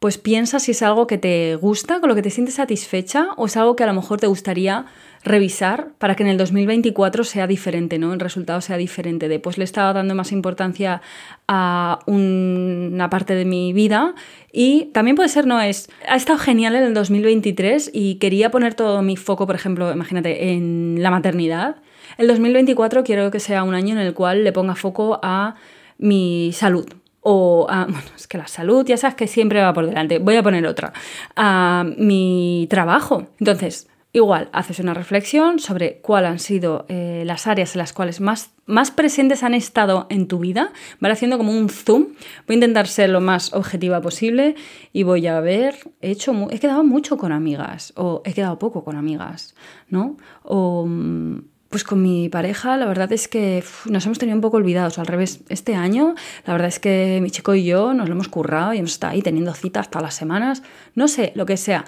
pues 0.00 0.16
piensa 0.16 0.58
si 0.58 0.70
es 0.70 0.82
algo 0.82 1.06
que 1.06 1.18
te 1.18 1.56
gusta, 1.56 2.00
con 2.00 2.08
lo 2.08 2.14
que 2.14 2.22
te 2.22 2.30
sientes 2.30 2.54
satisfecha 2.54 3.28
o 3.36 3.46
es 3.46 3.56
algo 3.58 3.76
que 3.76 3.84
a 3.84 3.86
lo 3.86 3.92
mejor 3.92 4.18
te 4.18 4.26
gustaría 4.26 4.86
revisar 5.22 5.90
para 5.98 6.14
que 6.14 6.22
en 6.22 6.30
el 6.30 6.38
2024 6.38 7.22
sea 7.22 7.46
diferente, 7.46 7.98
¿no? 7.98 8.14
El 8.14 8.20
resultado 8.20 8.62
sea 8.62 8.78
diferente 8.78 9.28
de 9.28 9.38
pues 9.38 9.58
le 9.58 9.64
estaba 9.64 9.92
dando 9.92 10.14
más 10.14 10.32
importancia 10.32 11.02
a 11.46 11.98
una 12.06 13.10
parte 13.10 13.34
de 13.34 13.44
mi 13.44 13.74
vida 13.74 14.14
y 14.50 14.86
también 14.94 15.16
puede 15.16 15.28
ser 15.28 15.46
no 15.46 15.60
es 15.60 15.90
ha 16.08 16.16
estado 16.16 16.38
genial 16.38 16.74
en 16.76 16.84
el 16.84 16.94
2023 16.94 17.90
y 17.92 18.14
quería 18.14 18.50
poner 18.50 18.72
todo 18.72 19.02
mi 19.02 19.18
foco, 19.18 19.46
por 19.46 19.54
ejemplo, 19.54 19.92
imagínate 19.92 20.52
en 20.52 20.96
la 21.00 21.10
maternidad. 21.10 21.76
El 22.16 22.26
2024 22.26 23.04
quiero 23.04 23.30
que 23.30 23.38
sea 23.38 23.64
un 23.64 23.74
año 23.74 23.92
en 23.92 24.00
el 24.00 24.14
cual 24.14 24.44
le 24.44 24.52
ponga 24.52 24.74
foco 24.74 25.20
a 25.22 25.56
mi 25.98 26.52
salud, 26.54 26.86
o 27.20 27.66
a, 27.68 27.84
bueno, 27.88 28.10
es 28.16 28.26
que 28.26 28.38
la 28.38 28.46
salud, 28.46 28.84
ya 28.86 28.96
sabes 28.96 29.16
que 29.16 29.26
siempre 29.26 29.60
va 29.60 29.72
por 29.72 29.86
delante, 29.86 30.18
voy 30.18 30.36
a 30.36 30.42
poner 30.42 30.66
otra, 30.66 30.92
a 31.36 31.84
mi 31.96 32.66
trabajo. 32.70 33.28
Entonces, 33.38 33.88
igual, 34.12 34.48
haces 34.52 34.80
una 34.80 34.94
reflexión 34.94 35.58
sobre 35.58 35.98
cuáles 36.00 36.30
han 36.30 36.38
sido 36.38 36.84
eh, 36.88 37.22
las 37.26 37.46
áreas 37.46 37.74
en 37.74 37.78
las 37.78 37.92
cuales 37.92 38.20
más, 38.20 38.50
más 38.66 38.90
presentes 38.90 39.42
han 39.42 39.54
estado 39.54 40.06
en 40.10 40.26
tu 40.26 40.38
vida, 40.38 40.72
¿vale? 40.98 41.12
Haciendo 41.12 41.38
como 41.38 41.52
un 41.52 41.68
zoom. 41.68 42.06
Voy 42.46 42.54
a 42.54 42.54
intentar 42.54 42.88
ser 42.88 43.10
lo 43.10 43.20
más 43.20 43.52
objetiva 43.52 44.00
posible 44.00 44.56
y 44.92 45.04
voy 45.04 45.26
a 45.26 45.40
ver, 45.40 45.76
he 46.00 46.10
hecho, 46.10 46.48
he 46.50 46.58
quedado 46.58 46.82
mucho 46.82 47.16
con 47.16 47.32
amigas 47.32 47.92
o 47.96 48.22
he 48.24 48.32
quedado 48.32 48.58
poco 48.58 48.82
con 48.82 48.96
amigas, 48.96 49.54
¿no? 49.88 50.16
O 50.42 50.86
mm, 50.86 51.42
pues 51.70 51.84
con 51.84 52.02
mi 52.02 52.28
pareja, 52.28 52.76
la 52.76 52.86
verdad 52.86 53.12
es 53.12 53.28
que 53.28 53.62
nos 53.86 54.04
hemos 54.04 54.18
tenido 54.18 54.36
un 54.36 54.42
poco 54.42 54.56
olvidados. 54.56 54.98
Al 54.98 55.06
revés, 55.06 55.40
este 55.48 55.76
año, 55.76 56.16
la 56.44 56.52
verdad 56.52 56.68
es 56.68 56.80
que 56.80 57.20
mi 57.22 57.30
chico 57.30 57.54
y 57.54 57.64
yo 57.64 57.94
nos 57.94 58.08
lo 58.08 58.14
hemos 58.14 58.28
currado 58.28 58.74
y 58.74 58.78
hemos 58.78 58.90
estado 58.90 59.12
ahí 59.12 59.22
teniendo 59.22 59.54
citas 59.54 59.88
todas 59.88 60.02
las 60.02 60.14
semanas. 60.14 60.64
No 60.96 61.06
sé, 61.06 61.32
lo 61.36 61.46
que 61.46 61.56
sea. 61.56 61.84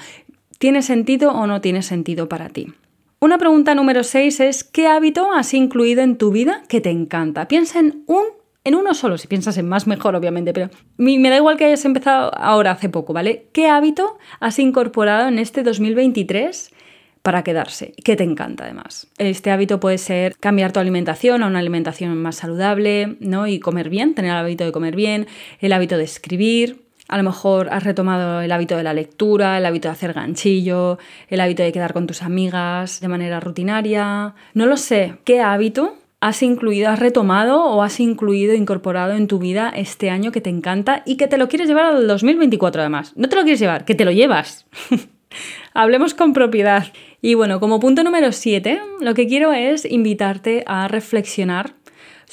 ¿Tiene 0.59 0.83
sentido 0.83 1.33
o 1.33 1.49
no 1.49 1.61
tiene 1.61 1.83
sentido 1.83 2.29
para 2.29 2.49
ti? 2.49 2.73
Una 3.19 3.39
pregunta 3.39 3.75
número 3.75 4.05
6 4.05 4.39
es: 4.39 4.63
¿qué 4.63 4.87
hábito 4.87 5.33
has 5.33 5.53
incluido 5.53 6.03
en 6.03 6.17
tu 6.17 6.31
vida 6.31 6.63
que 6.69 6.81
te 6.81 6.91
encanta? 6.91 7.49
Piensa 7.49 7.81
en 7.81 8.05
un 8.07 8.23
en 8.65 8.77
uno 8.77 8.95
solo, 8.95 9.19
si 9.19 9.27
piensas 9.27 9.59
en 9.59 9.69
más 9.69 9.89
mejor, 9.89 10.15
obviamente, 10.15 10.53
pero 10.53 10.71
me 10.97 11.29
da 11.29 11.37
igual 11.37 11.57
que 11.57 11.65
hayas 11.65 11.85
empezado 11.85 12.31
ahora 12.37 12.71
hace 12.71 12.89
poco, 12.89 13.13
¿vale? 13.13 13.49
¿Qué 13.53 13.67
hábito 13.67 14.19
has 14.39 14.61
incorporado 14.61 15.27
en 15.27 15.41
este 15.41 15.65
2023 15.65 16.71
para 17.23 17.45
quedarse, 17.45 17.95
que 18.05 18.17
te 18.17 18.25
encanta 18.25 18.65
además. 18.65 19.07
Este 19.19 19.51
hábito 19.51 19.81
puede 19.81 19.99
ser 19.99 20.37
cambiar 20.39 20.73
tu 20.73 20.81
alimentación 20.81 21.43
a 21.43 21.47
una 21.47 21.61
alimentación 21.61 22.17
más 22.17 22.37
saludable, 22.37 23.17
¿no? 23.21 23.47
Y 23.47 23.61
comer 23.61 23.89
bien, 23.89 24.15
tener 24.15 24.33
el 24.33 24.37
hábito 24.39 24.65
de 24.65 24.73
comer 24.73 24.97
bien, 24.97 25.27
el 25.61 25.73
hábito 25.73 25.97
de 25.97 26.05
escribir, 26.05 26.83
a 27.09 27.17
lo 27.19 27.25
mejor 27.25 27.69
has 27.71 27.85
retomado 27.85 28.41
el 28.41 28.51
hábito 28.53 28.77
de 28.77 28.83
la 28.83 28.95
lectura, 28.95 29.59
el 29.59 29.67
hábito 29.67 29.89
de 29.89 29.93
hacer 29.93 30.15
ganchillo, 30.15 30.99
el 31.29 31.41
hábito 31.41 31.63
de 31.63 31.71
quedar 31.71 31.93
con 31.93 32.07
tus 32.07 32.23
amigas 32.23 33.01
de 33.01 33.09
manera 33.09 33.39
rutinaria. 33.39 34.35
No 34.55 34.67
lo 34.67 34.77
sé, 34.77 35.17
¿qué 35.25 35.43
hábito 35.43 35.99
has 36.21 36.43
incluido, 36.43 36.89
has 36.89 37.01
retomado 37.01 37.65
o 37.65 37.83
has 37.83 38.01
incluido, 38.01 38.55
incorporado 38.55 39.13
en 39.13 39.27
tu 39.27 39.39
vida 39.39 39.73
este 39.77 40.09
año 40.09 40.33
que 40.33 40.41
te 40.41 40.51
encanta 40.51 41.03
y 41.05 41.17
que 41.17 41.27
te 41.27 41.37
lo 41.37 41.49
quieres 41.49 41.69
llevar 41.69 41.85
al 41.85 42.07
2024 42.07 42.81
además? 42.81 43.13
No 43.15 43.29
te 43.29 43.37
lo 43.37 43.43
quieres 43.43 43.61
llevar, 43.61 43.85
que 43.85 43.95
te 43.95 44.05
lo 44.05 44.13
llevas. 44.13 44.67
Hablemos 45.75 46.15
con 46.15 46.33
propiedad. 46.33 46.93
Y 47.21 47.35
bueno, 47.35 47.61
como 47.61 47.81
punto 47.81 48.03
número 48.05 48.33
7, 48.33 48.81
lo 49.01 49.15
que 49.15 49.27
quiero 49.27 49.53
es 49.53 49.85
invitarte 49.85 50.65
a 50.67 50.89
reflexionar 50.89 51.75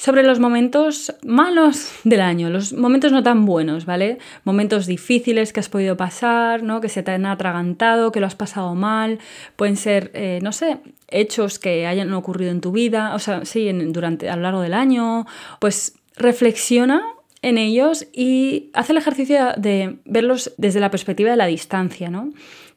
sobre 0.00 0.22
los 0.22 0.40
momentos 0.40 1.14
malos 1.26 1.92
del 2.04 2.22
año, 2.22 2.48
los 2.48 2.72
momentos 2.72 3.12
no 3.12 3.22
tan 3.22 3.44
buenos, 3.44 3.84
¿vale? 3.84 4.16
Momentos 4.44 4.86
difíciles 4.86 5.52
que 5.52 5.60
has 5.60 5.68
podido 5.68 5.98
pasar, 5.98 6.62
¿no? 6.62 6.80
Que 6.80 6.88
se 6.88 7.02
te 7.02 7.10
han 7.10 7.26
atragantado, 7.26 8.10
que 8.10 8.18
lo 8.18 8.26
has 8.26 8.34
pasado 8.34 8.74
mal, 8.74 9.18
pueden 9.56 9.76
ser, 9.76 10.10
eh, 10.14 10.38
no 10.42 10.52
sé, 10.52 10.78
hechos 11.08 11.58
que 11.58 11.86
hayan 11.86 12.14
ocurrido 12.14 12.50
en 12.50 12.62
tu 12.62 12.72
vida, 12.72 13.14
o 13.14 13.18
sea, 13.18 13.44
sí, 13.44 13.70
durante, 13.70 14.30
a 14.30 14.36
lo 14.36 14.42
largo 14.42 14.62
del 14.62 14.72
año, 14.72 15.26
pues 15.58 15.98
reflexiona 16.16 17.02
en 17.42 17.58
ellos 17.58 18.06
y 18.14 18.70
haz 18.72 18.88
el 18.88 18.96
ejercicio 18.96 19.52
de 19.58 19.98
verlos 20.06 20.54
desde 20.56 20.80
la 20.80 20.90
perspectiva 20.90 21.30
de 21.30 21.36
la 21.36 21.46
distancia, 21.46 22.08
¿no? 22.08 22.32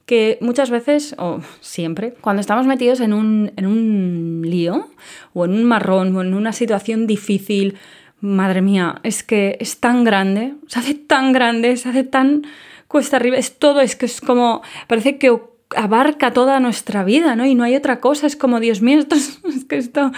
Que 0.05 0.37
muchas 0.41 0.69
veces, 0.69 1.15
o 1.17 1.39
siempre, 1.61 2.13
cuando 2.21 2.41
estamos 2.41 2.65
metidos 2.65 2.99
en 2.99 3.13
un, 3.13 3.51
en 3.55 3.65
un 3.65 4.41
lío, 4.43 4.87
o 5.33 5.45
en 5.45 5.53
un 5.53 5.63
marrón, 5.63 6.15
o 6.15 6.21
en 6.21 6.33
una 6.33 6.51
situación 6.51 7.07
difícil, 7.07 7.77
madre 8.19 8.61
mía, 8.61 8.99
es 9.03 9.23
que 9.23 9.57
es 9.59 9.79
tan 9.79 10.03
grande, 10.03 10.55
se 10.67 10.79
hace 10.79 10.93
tan 10.93 11.31
grande, 11.31 11.75
se 11.77 11.89
hace 11.89 12.03
tan 12.03 12.43
cuesta 12.87 13.17
arriba, 13.17 13.37
es 13.37 13.57
todo, 13.57 13.81
es 13.81 13.95
que 13.95 14.05
es 14.05 14.21
como, 14.21 14.61
parece 14.87 15.17
que 15.17 15.35
abarca 15.75 16.31
toda 16.31 16.59
nuestra 16.59 17.03
vida, 17.03 17.35
¿no? 17.35 17.45
Y 17.45 17.55
no 17.55 17.63
hay 17.63 17.75
otra 17.75 17.99
cosa, 17.99 18.27
es 18.27 18.35
como, 18.35 18.59
Dios 18.59 18.81
mío, 18.81 18.99
esto 18.99 19.15
es, 19.15 19.41
que 19.67 19.77
esto, 19.77 20.11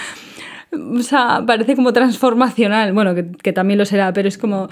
o 0.71 1.01
sea, 1.01 1.43
parece 1.45 1.75
como 1.75 1.93
transformacional, 1.93 2.91
bueno, 2.93 3.15
que, 3.15 3.31
que 3.31 3.53
también 3.53 3.77
lo 3.77 3.85
será, 3.85 4.11
pero 4.13 4.27
es 4.27 4.37
como 4.37 4.69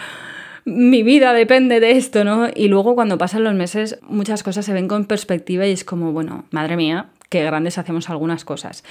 mi 0.65 1.03
vida 1.03 1.33
depende 1.33 1.79
de 1.79 1.91
esto, 1.91 2.23
¿no? 2.23 2.47
Y 2.53 2.67
luego 2.67 2.95
cuando 2.95 3.17
pasan 3.17 3.43
los 3.43 3.53
meses 3.53 3.99
muchas 4.07 4.43
cosas 4.43 4.65
se 4.65 4.73
ven 4.73 4.87
con 4.87 5.05
perspectiva 5.05 5.67
y 5.67 5.71
es 5.71 5.83
como, 5.83 6.11
bueno, 6.11 6.45
madre 6.51 6.77
mía, 6.77 7.09
qué 7.29 7.43
grandes 7.43 7.77
hacemos 7.77 8.09
algunas 8.09 8.45
cosas. 8.45 8.83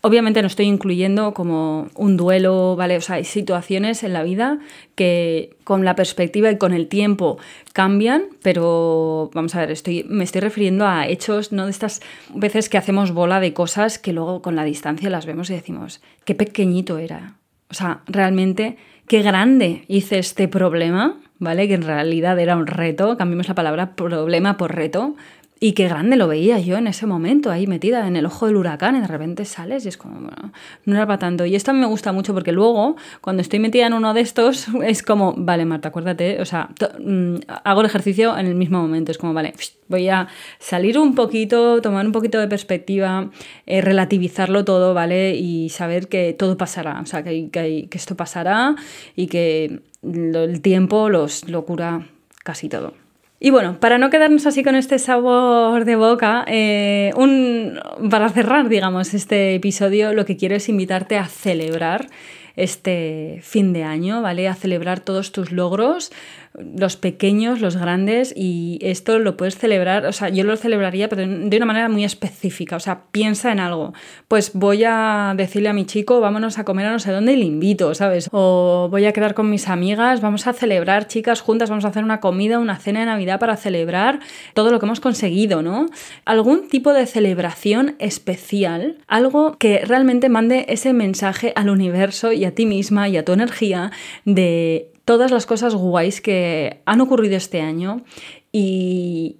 Obviamente 0.00 0.40
no 0.40 0.46
estoy 0.46 0.64
incluyendo 0.64 1.34
como 1.34 1.88
un 1.94 2.16
duelo, 2.16 2.74
¿vale? 2.74 2.96
O 2.96 3.02
sea, 3.02 3.16
hay 3.16 3.24
situaciones 3.24 4.02
en 4.02 4.14
la 4.14 4.22
vida 4.22 4.58
que 4.94 5.56
con 5.64 5.84
la 5.84 5.94
perspectiva 5.94 6.50
y 6.50 6.56
con 6.56 6.72
el 6.72 6.88
tiempo 6.88 7.38
cambian, 7.74 8.22
pero 8.42 9.30
vamos 9.34 9.54
a 9.54 9.60
ver, 9.60 9.70
estoy, 9.70 10.04
me 10.08 10.24
estoy 10.24 10.40
refiriendo 10.40 10.86
a 10.86 11.06
hechos, 11.06 11.52
no 11.52 11.66
de 11.66 11.72
estas 11.72 12.00
veces 12.34 12.70
que 12.70 12.78
hacemos 12.78 13.12
bola 13.12 13.38
de 13.38 13.52
cosas 13.52 13.98
que 13.98 14.14
luego 14.14 14.40
con 14.40 14.56
la 14.56 14.64
distancia 14.64 15.10
las 15.10 15.26
vemos 15.26 15.50
y 15.50 15.54
decimos, 15.54 16.00
qué 16.24 16.34
pequeñito 16.34 16.96
era. 16.96 17.34
O 17.68 17.74
sea, 17.74 18.00
realmente 18.06 18.78
qué 19.10 19.22
grande 19.22 19.84
hice 19.88 20.20
este 20.20 20.46
problema, 20.46 21.16
¿vale? 21.40 21.66
Que 21.66 21.74
en 21.74 21.82
realidad 21.82 22.38
era 22.38 22.54
un 22.54 22.68
reto, 22.68 23.16
cambiemos 23.16 23.48
la 23.48 23.56
palabra 23.56 23.96
problema 23.96 24.56
por 24.56 24.72
reto, 24.72 25.16
y 25.62 25.72
qué 25.72 25.88
grande 25.88 26.16
lo 26.16 26.26
veía 26.26 26.58
yo 26.58 26.78
en 26.78 26.86
ese 26.86 27.04
momento, 27.04 27.50
ahí 27.50 27.66
metida 27.66 28.08
en 28.08 28.16
el 28.16 28.24
ojo 28.24 28.46
del 28.46 28.56
huracán, 28.56 28.96
y 28.96 29.00
de 29.00 29.06
repente 29.06 29.44
sales 29.44 29.84
y 29.84 29.90
es 29.90 29.98
como, 29.98 30.14
bueno, 30.14 30.52
no 30.86 30.96
era 30.96 31.06
para 31.06 31.18
tanto. 31.18 31.44
Y 31.44 31.54
esto 31.54 31.70
a 31.70 31.74
mí 31.74 31.80
me 31.80 31.86
gusta 31.86 32.12
mucho 32.12 32.32
porque 32.32 32.50
luego, 32.50 32.96
cuando 33.20 33.42
estoy 33.42 33.58
metida 33.58 33.86
en 33.86 33.92
uno 33.92 34.14
de 34.14 34.22
estos, 34.22 34.68
es 34.82 35.02
como, 35.02 35.34
vale, 35.36 35.66
Marta, 35.66 35.88
acuérdate, 35.88 36.40
o 36.40 36.46
sea, 36.46 36.70
mm, 36.98 37.34
hago 37.62 37.80
el 37.82 37.86
ejercicio 37.86 38.38
en 38.38 38.46
el 38.46 38.54
mismo 38.54 38.80
momento, 38.80 39.12
es 39.12 39.18
como, 39.18 39.34
vale, 39.34 39.52
voy 39.88 40.08
a 40.08 40.28
salir 40.58 40.98
un 40.98 41.14
poquito, 41.14 41.82
tomar 41.82 42.06
un 42.06 42.12
poquito 42.12 42.38
de 42.40 42.48
perspectiva, 42.48 43.30
eh, 43.66 43.82
relativizarlo 43.82 44.64
todo, 44.64 44.94
¿vale? 44.94 45.34
Y 45.36 45.68
saber 45.68 46.08
que 46.08 46.32
todo 46.32 46.56
pasará, 46.56 47.00
o 47.02 47.06
sea, 47.06 47.22
que, 47.22 47.50
que, 47.50 47.86
que 47.90 47.98
esto 47.98 48.16
pasará 48.16 48.76
y 49.14 49.26
que 49.26 49.82
el 50.02 50.62
tiempo 50.62 51.10
los, 51.10 51.46
lo 51.50 51.66
cura 51.66 52.06
casi 52.44 52.70
todo. 52.70 52.94
Y 53.42 53.48
bueno, 53.48 53.80
para 53.80 53.96
no 53.96 54.10
quedarnos 54.10 54.44
así 54.44 54.62
con 54.62 54.74
este 54.74 54.98
sabor 54.98 55.86
de 55.86 55.96
boca, 55.96 56.44
eh, 56.46 57.10
un, 57.16 57.80
para 58.10 58.28
cerrar, 58.28 58.68
digamos, 58.68 59.14
este 59.14 59.54
episodio, 59.54 60.12
lo 60.12 60.26
que 60.26 60.36
quiero 60.36 60.56
es 60.56 60.68
invitarte 60.68 61.16
a 61.16 61.24
celebrar 61.24 62.08
este 62.56 63.40
fin 63.42 63.72
de 63.72 63.82
año, 63.82 64.20
¿vale? 64.20 64.46
A 64.46 64.54
celebrar 64.54 65.00
todos 65.00 65.32
tus 65.32 65.52
logros, 65.52 66.12
los 66.54 66.96
pequeños, 66.96 67.60
los 67.60 67.76
grandes, 67.76 68.34
y 68.36 68.78
esto 68.82 69.18
lo 69.20 69.36
puedes 69.36 69.56
celebrar, 69.56 70.04
o 70.06 70.12
sea, 70.12 70.30
yo 70.30 70.42
lo 70.42 70.56
celebraría, 70.56 71.08
pero 71.08 71.26
de 71.26 71.56
una 71.56 71.66
manera 71.66 71.88
muy 71.88 72.04
específica, 72.04 72.76
o 72.76 72.80
sea, 72.80 73.04
piensa 73.12 73.52
en 73.52 73.60
algo. 73.60 73.94
Pues 74.26 74.52
voy 74.54 74.82
a 74.84 75.34
decirle 75.36 75.68
a 75.68 75.72
mi 75.72 75.86
chico, 75.86 76.20
vámonos 76.20 76.58
a 76.58 76.64
comer 76.64 76.86
a 76.86 76.92
no 76.92 76.98
sé 76.98 77.12
dónde 77.12 77.34
y 77.34 77.36
le 77.36 77.44
invito, 77.44 77.94
¿sabes? 77.94 78.28
O 78.32 78.88
voy 78.90 79.04
a 79.04 79.12
quedar 79.12 79.34
con 79.34 79.48
mis 79.48 79.68
amigas, 79.68 80.20
vamos 80.20 80.46
a 80.48 80.52
celebrar, 80.52 81.06
chicas, 81.06 81.40
juntas, 81.40 81.70
vamos 81.70 81.84
a 81.84 81.88
hacer 81.88 82.02
una 82.02 82.20
comida, 82.20 82.58
una 82.58 82.76
cena 82.76 83.00
de 83.00 83.06
Navidad 83.06 83.38
para 83.38 83.56
celebrar 83.56 84.18
todo 84.54 84.72
lo 84.72 84.80
que 84.80 84.86
hemos 84.86 85.00
conseguido, 85.00 85.62
¿no? 85.62 85.86
Algún 86.24 86.68
tipo 86.68 86.92
de 86.92 87.06
celebración 87.06 87.94
especial, 88.00 88.98
algo 89.06 89.56
que 89.56 89.84
realmente 89.84 90.28
mande 90.28 90.66
ese 90.68 90.92
mensaje 90.92 91.52
al 91.54 91.70
universo 91.70 92.32
y 92.32 92.44
a 92.44 92.54
ti 92.54 92.66
misma 92.66 93.08
y 93.08 93.16
a 93.16 93.24
tu 93.24 93.32
energía 93.32 93.92
de 94.24 94.90
todas 95.10 95.32
las 95.32 95.44
cosas 95.44 95.74
guays 95.74 96.20
que 96.20 96.82
han 96.86 97.00
ocurrido 97.00 97.36
este 97.36 97.60
año 97.60 98.04
y, 98.52 99.38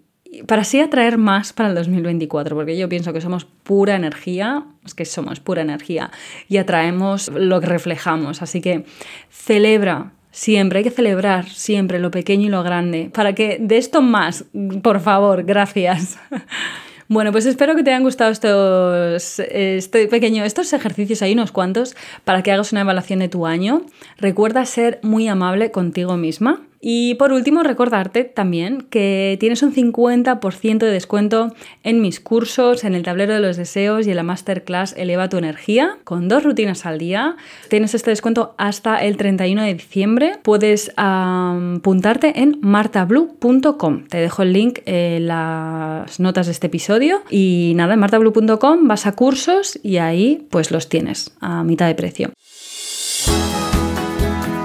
para 0.48 0.62
así 0.62 0.80
atraer 0.80 1.16
más 1.16 1.52
para 1.52 1.68
el 1.68 1.76
2024, 1.76 2.56
porque 2.56 2.76
yo 2.76 2.88
pienso 2.88 3.12
que 3.12 3.20
somos 3.20 3.44
pura 3.44 3.94
energía, 3.94 4.64
es 4.84 4.94
que 4.94 5.04
somos 5.04 5.38
pura 5.38 5.62
energía 5.62 6.10
y 6.48 6.56
atraemos 6.56 7.28
lo 7.28 7.60
que 7.60 7.68
reflejamos, 7.68 8.42
así 8.42 8.60
que 8.60 8.84
celebra. 9.30 10.10
Siempre 10.32 10.78
hay 10.78 10.84
que 10.84 10.90
celebrar 10.90 11.48
siempre 11.48 12.00
lo 12.00 12.10
pequeño 12.10 12.48
y 12.48 12.50
lo 12.50 12.64
grande, 12.64 13.08
para 13.14 13.36
que 13.36 13.58
de 13.60 13.78
esto 13.78 14.02
más, 14.02 14.46
por 14.82 14.98
favor, 14.98 15.44
gracias. 15.44 16.18
Bueno, 17.12 17.32
pues 17.32 17.44
espero 17.44 17.74
que 17.74 17.82
te 17.82 17.90
hayan 17.90 18.04
gustado 18.04 18.30
estos, 18.30 19.40
este 19.40 20.06
pequeño, 20.06 20.44
estos 20.44 20.72
ejercicios, 20.72 21.22
hay 21.22 21.32
unos 21.32 21.50
cuantos, 21.50 21.96
para 22.22 22.44
que 22.44 22.52
hagas 22.52 22.70
una 22.70 22.82
evaluación 22.82 23.18
de 23.18 23.28
tu 23.28 23.48
año. 23.48 23.84
Recuerda 24.18 24.64
ser 24.64 25.00
muy 25.02 25.26
amable 25.26 25.72
contigo 25.72 26.16
misma. 26.16 26.60
Y 26.80 27.14
por 27.16 27.32
último, 27.32 27.62
recordarte 27.62 28.24
también 28.24 28.86
que 28.88 29.36
tienes 29.38 29.62
un 29.62 29.74
50% 29.74 30.78
de 30.78 30.90
descuento 30.90 31.54
en 31.82 32.00
mis 32.00 32.20
cursos, 32.20 32.84
en 32.84 32.94
el 32.94 33.02
tablero 33.02 33.34
de 33.34 33.40
los 33.40 33.58
deseos 33.58 34.06
y 34.06 34.10
en 34.10 34.16
la 34.16 34.22
masterclass 34.22 34.94
Eleva 34.96 35.28
tu 35.28 35.36
energía, 35.36 35.98
con 36.04 36.28
dos 36.28 36.42
rutinas 36.42 36.86
al 36.86 36.98
día. 36.98 37.36
Tienes 37.68 37.94
este 37.94 38.10
descuento 38.10 38.54
hasta 38.56 39.04
el 39.04 39.18
31 39.18 39.62
de 39.62 39.74
diciembre. 39.74 40.38
Puedes 40.42 40.92
apuntarte 40.96 42.40
en 42.40 42.58
martablue.com. 42.62 44.06
Te 44.08 44.18
dejo 44.18 44.42
el 44.42 44.54
link 44.54 44.78
en 44.86 45.26
las 45.26 46.18
notas 46.18 46.46
de 46.46 46.52
este 46.52 46.68
episodio. 46.68 47.22
Y 47.28 47.74
nada, 47.76 47.92
en 47.92 48.00
martablue.com 48.00 48.88
vas 48.88 49.06
a 49.06 49.12
cursos 49.12 49.78
y 49.82 49.98
ahí 49.98 50.46
pues 50.50 50.70
los 50.70 50.88
tienes 50.88 51.32
a 51.40 51.62
mitad 51.62 51.86
de 51.86 51.94
precio. 51.94 52.32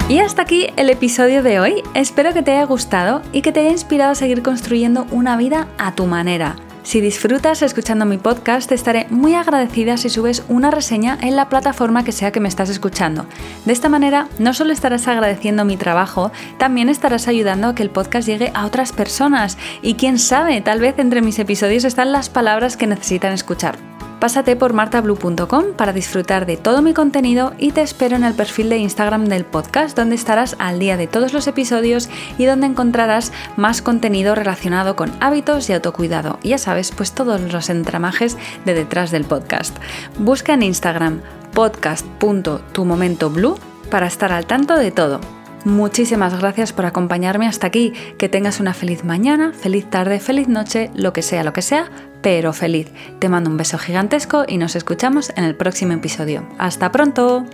Y 0.07 0.19
hasta 0.19 0.43
aquí 0.43 0.67
el 0.77 0.91
episodio 0.91 1.41
de 1.41 1.59
hoy. 1.59 1.81
Espero 1.95 2.31
que 2.31 2.43
te 2.43 2.51
haya 2.51 2.65
gustado 2.65 3.23
y 3.31 3.41
que 3.41 3.51
te 3.51 3.61
haya 3.61 3.71
inspirado 3.71 4.11
a 4.11 4.15
seguir 4.15 4.43
construyendo 4.43 5.07
una 5.09 5.35
vida 5.35 5.67
a 5.79 5.95
tu 5.95 6.05
manera. 6.05 6.57
Si 6.83 7.01
disfrutas 7.01 7.63
escuchando 7.63 8.05
mi 8.05 8.19
podcast, 8.19 8.69
te 8.69 8.75
estaré 8.75 9.07
muy 9.09 9.33
agradecida 9.33 9.97
si 9.97 10.09
subes 10.09 10.43
una 10.47 10.69
reseña 10.69 11.17
en 11.19 11.35
la 11.35 11.49
plataforma 11.49 12.03
que 12.03 12.11
sea 12.11 12.31
que 12.31 12.39
me 12.39 12.47
estás 12.47 12.69
escuchando. 12.69 13.25
De 13.65 13.73
esta 13.73 13.89
manera, 13.89 14.27
no 14.37 14.53
solo 14.53 14.73
estarás 14.73 15.07
agradeciendo 15.07 15.65
mi 15.65 15.75
trabajo, 15.75 16.31
también 16.59 16.89
estarás 16.89 17.27
ayudando 17.27 17.69
a 17.69 17.73
que 17.73 17.81
el 17.81 17.89
podcast 17.89 18.27
llegue 18.27 18.51
a 18.53 18.67
otras 18.67 18.91
personas. 18.91 19.57
Y 19.81 19.95
quién 19.95 20.19
sabe, 20.19 20.61
tal 20.61 20.81
vez 20.81 20.99
entre 20.99 21.23
mis 21.23 21.39
episodios 21.39 21.83
están 21.83 22.11
las 22.11 22.29
palabras 22.29 22.77
que 22.77 22.85
necesitan 22.85 23.33
escuchar. 23.33 23.94
Pásate 24.25 24.55
por 24.55 24.73
martablue.com 24.73 25.73
para 25.77 25.93
disfrutar 25.93 26.47
de 26.47 26.57
todo 26.57 26.81
mi 26.81 26.95
contenido 26.95 27.53
y 27.59 27.73
te 27.73 27.83
espero 27.83 28.15
en 28.15 28.23
el 28.23 28.33
perfil 28.33 28.69
de 28.69 28.77
Instagram 28.77 29.25
del 29.25 29.45
podcast 29.45 29.95
donde 29.95 30.15
estarás 30.15 30.55
al 30.57 30.79
día 30.79 30.97
de 30.97 31.05
todos 31.05 31.31
los 31.31 31.45
episodios 31.45 32.09
y 32.39 32.45
donde 32.45 32.65
encontrarás 32.65 33.31
más 33.55 33.83
contenido 33.83 34.33
relacionado 34.33 34.95
con 34.95 35.11
hábitos 35.19 35.69
y 35.69 35.73
autocuidado. 35.73 36.39
ya 36.41 36.57
sabes, 36.57 36.91
pues 36.91 37.11
todos 37.11 37.39
los 37.39 37.69
entramajes 37.69 38.35
de 38.65 38.73
detrás 38.73 39.11
del 39.11 39.25
podcast. 39.25 39.77
Busca 40.17 40.55
en 40.55 40.63
Instagram 40.63 41.21
podcast.tumomentoblue 41.53 43.57
para 43.91 44.07
estar 44.07 44.31
al 44.31 44.47
tanto 44.47 44.75
de 44.75 44.89
todo. 44.89 45.21
Muchísimas 45.65 46.39
gracias 46.39 46.73
por 46.73 46.85
acompañarme 46.85 47.47
hasta 47.47 47.65
aquí. 47.65 47.91
Que 48.19 48.29
tengas 48.29 48.59
una 48.59 48.75
feliz 48.75 49.03
mañana, 49.03 49.51
feliz 49.51 49.89
tarde, 49.89 50.19
feliz 50.19 50.47
noche, 50.47 50.91
lo 50.93 51.11
que 51.11 51.23
sea, 51.23 51.43
lo 51.43 51.53
que 51.53 51.63
sea, 51.63 51.89
pero 52.25 52.53
feliz. 52.53 52.87
Te 53.19 53.29
mando 53.29 53.51
un 53.51 53.57
beso 53.57 53.77
gigantesco 53.77 54.45
y 54.47 54.57
nos 54.57 54.75
escuchamos 54.75 55.31
en 55.35 55.43
el 55.43 55.53
próximo 55.53 55.93
episodio. 55.93 56.43
¡Hasta 56.57 56.91
pronto! 56.91 57.45